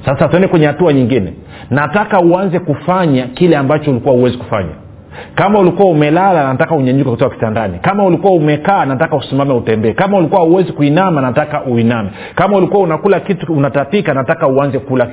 sasa 0.04 0.28
tuende 0.28 0.48
kwenye 0.48 0.66
hatua 0.66 0.92
nyingine. 0.92 1.33
Nataka 1.70 2.20
uanze 2.20 2.59
kufanya 2.59 3.26
kile 3.26 3.56
ambacho 3.56 3.90
ulikuwa 3.90 4.14
huwezi 4.14 4.38
kufanya 4.38 4.70
kama 5.34 5.58
ulikuwa 5.58 5.88
umelala 5.90 6.48
nataka 6.48 6.74
unyenyuka 6.74 7.10
kutoka 7.10 7.34
kitandani. 7.34 7.78
Kama 7.78 8.04
ulikuwa 8.04 8.32
umekaa 8.32 8.84
nataka 8.84 9.16
usimame 9.16 9.52
utembee. 9.54 9.92
Kama 9.92 10.18
ulikuwa 10.18 10.40
huwezi 10.40 10.72
kuinama 10.72 11.20
nataka 11.20 11.62
uiname. 11.64 12.10
Kama 12.34 12.56
ulikuwa 12.56 12.82
unakula 12.82 13.20
kitu 13.20 13.52
unatapika 13.52 14.14
nataka 14.14 14.48
uanze 14.48 14.78
kula 14.78 15.08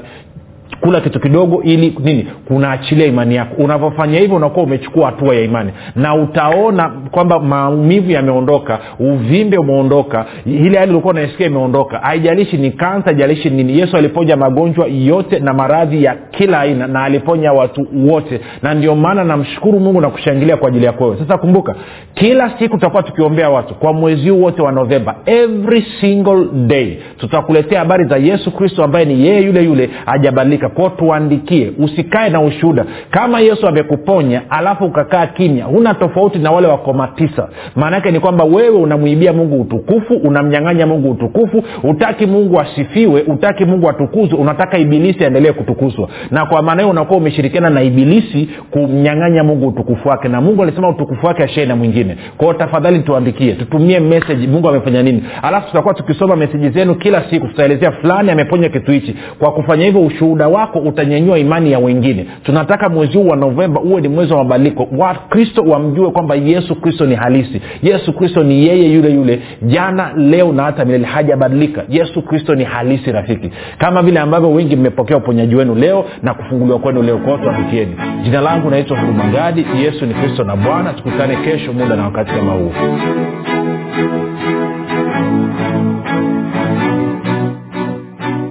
kula 0.88 1.02
kitu 1.02 1.19
kidogo 1.19 1.62
ili 1.63 1.95
nini 2.00 2.28
kunaachilia 2.47 3.06
imani 3.06 3.36
yako. 3.36 3.56
Unavyofanya 3.63 4.19
hivyo 4.19 4.36
unakuwa 4.36 4.65
umechukua 4.65 5.06
hatua 5.06 5.36
ya 5.36 5.41
imani. 5.41 5.71
Na 5.95 6.15
utaona 6.15 6.89
kwamba 7.12 7.39
maumivu 7.39 8.12
yameondoka 8.12 8.80
uvimbe 9.00 9.58
umeondoka 9.58 10.26
ile 10.45 10.78
hali 10.78 10.91
ulikuwa 10.91 11.13
unaisikia 11.13 11.45
imeondoka. 11.47 11.97
Haijalishi 12.00 12.58
ni 12.58 12.71
kansa 12.71 13.06
haijalishi 13.06 13.50
nini. 13.50 13.80
Yesu 13.80 13.97
aliponya 13.97 14.38
magonjwa 14.38 14.88
yote 14.88 15.39
na 15.39 15.54
maradhi 15.54 16.04
ya 16.04 16.15
kila 16.32 16.60
aina 16.60 16.88
na 16.88 17.04
aliponya 17.04 17.54
watu 17.54 17.88
wote. 18.08 18.39
Na 18.62 18.73
ndio 18.73 18.95
maana 18.95 19.23
namshukuru 19.23 19.80
mungu 19.80 20.02
na 20.02 20.10
kushangilia 20.10 20.58
kwa 20.58 20.67
ajili 20.67 20.86
yako 20.86 21.04
wewe. 21.04 21.17
Sasa 21.17 21.38
kumbuka 21.38 21.76
kila 22.13 22.50
siku 22.60 22.76
tutakuwa 22.78 23.04
tukiombea 23.04 23.50
watu 23.50 23.73
kwa 23.76 23.93
mwezi 23.93 24.30
huu 24.30 24.41
wote 24.41 24.62
wa 24.62 24.71
novemba 24.71 25.15
every 25.26 25.86
single 26.02 26.45
day 26.54 26.97
tutakuletea 27.17 27.80
habari 27.80 28.06
za 28.06 28.17
yesu 28.17 28.52
kristo 28.52 28.84
ambaye 28.84 29.06
ni 29.06 29.28
yeye 29.28 29.41
yule 29.41 29.63
yule 29.63 29.89
hajabadilika 30.06 30.69
kwao 30.78 30.90
tuandikie 30.90 31.72
usikae 31.80 32.30
na 32.30 32.42
ushuhuda. 32.42 32.86
Kama 33.12 33.40
yesu 33.40 33.68
amekuponya 33.68 34.42
alafu 34.50 34.86
ukakaa 34.86 35.26
kimya 35.28 35.66
huna 35.66 35.94
tofauti 35.94 36.40
na 36.40 36.52
wale 36.52 36.68
wakoma 36.68 37.08
tisa. 37.08 37.50
Maanaake 37.76 38.12
ni 38.12 38.20
kwamba 38.20 38.44
wewe 38.44 38.78
unamwibia 38.78 39.34
mungu 39.34 39.62
utukufu 39.62 40.13
unamnyang'anya 40.13 40.88
mungu 40.88 41.12
utukufu 41.12 41.63
utaki 41.84 42.26
mungu 42.26 42.60
asifiwe 42.62 43.22
utaki 43.22 43.66
mungu 43.66 43.90
atukuzwe 43.90 44.40
unataka 44.40 44.78
ibilisi 44.78 45.24
aendelee 45.24 45.52
kutukuzwa. 45.52 46.10
Na 46.32 46.46
kwa 46.46 46.62
maana 46.62 46.82
hiyo 46.82 46.92
unakuwa 46.92 47.18
umeshirikiana 47.20 47.70
na 47.70 47.82
ibilisi 47.84 48.50
kumnyang'anya 48.72 49.44
mungu 49.44 49.68
utukufu 49.68 50.10
wake. 50.10 50.28
Na 50.28 50.42
mungu 50.42 50.63
alisema 50.63 50.90
utukufu 50.90 51.26
wake 51.26 51.44
ashee 51.44 51.66
na 51.66 51.76
mwingine. 51.76 52.18
Kwao 52.38 52.54
tafadhali 52.54 53.00
tuandikie 53.00 53.54
tutumie 53.54 54.00
message 54.00 54.48
mungu 54.48 54.70
amefanya 54.70 55.04
nini? 55.04 55.24
Alafu 55.42 55.68
tutakuwa 55.68 55.94
tukisoma 55.94 56.36
meseji 56.36 56.70
zenu 56.70 56.96
kila 56.96 57.24
siku 57.30 57.48
tutaelezea 57.48 57.92
fulani 57.92 58.32
ameponya 58.32 58.70
kitu 58.70 58.92
hichi. 58.92 59.16
Kwa 59.40 59.52
kufanya 59.52 59.86
hivyo 59.86 60.02
ushuhuda 60.02 60.48
wako 60.48 60.66
utanyanyua 60.75 61.39
imani 61.39 61.71
ya 61.71 61.80
wengine. 61.80 62.25
Tunataka 62.43 62.89
mwezi 62.89 63.17
huu 63.17 63.27
wa 63.27 63.36
novemba 63.36 63.82
uwe 63.82 64.01
ni 64.01 64.08
mwezi 64.08 64.34
wa 64.34 64.43
mabadiliko. 64.43 64.88
Wakristo 64.97 65.62
wamjue 65.62 66.12
kwamba 66.12 66.36
yesu 66.36 66.75
kristo 66.75 67.06
ni 67.06 67.15
halisi. 67.15 67.62
Yesu 67.84 68.13
kristo 68.13 68.43
ni 68.43 68.65
yeye 68.67 68.93
yule 68.93 69.10
yule. 69.13 69.39
Jana 69.62 70.12
leo 70.15 70.51
na 70.53 70.63
hata 70.63 70.86
milele 70.86 71.06
hajabadilika. 71.06 71.84
Yesu 71.89 72.21
kristo 72.21 72.56
ni 72.56 72.63
halisi 72.63 73.12
rafiki. 73.12 73.51
Kama 73.77 74.01
vile 74.01 74.19
ambavyo 74.19 74.51
wengi 74.51 74.75
mmepokea 74.75 75.17
uponyaji 75.17 75.56
wenu 75.56 75.75
leo 75.75 76.06
na 76.23 76.34
kufunguliwa 76.34 76.80
kwenu 76.80 77.01
leo 77.03 77.17
kwao 77.17 77.38
tuafikieni 77.38 77.95
jina 78.23 78.41
langu 78.41 78.69
naitwa 78.69 78.99
hurumangadi 78.99 79.65
yesu 79.84 80.06
ni 80.06 80.13
kristo 80.13 80.43
na 80.43 80.56
bwana. 80.56 80.93
Tukutane 80.93 81.36
kesho 81.36 81.73
muda 81.73 81.95
na 81.95 82.03
wakati 82.03 82.32
kama 82.32 82.51
huu 82.53 82.71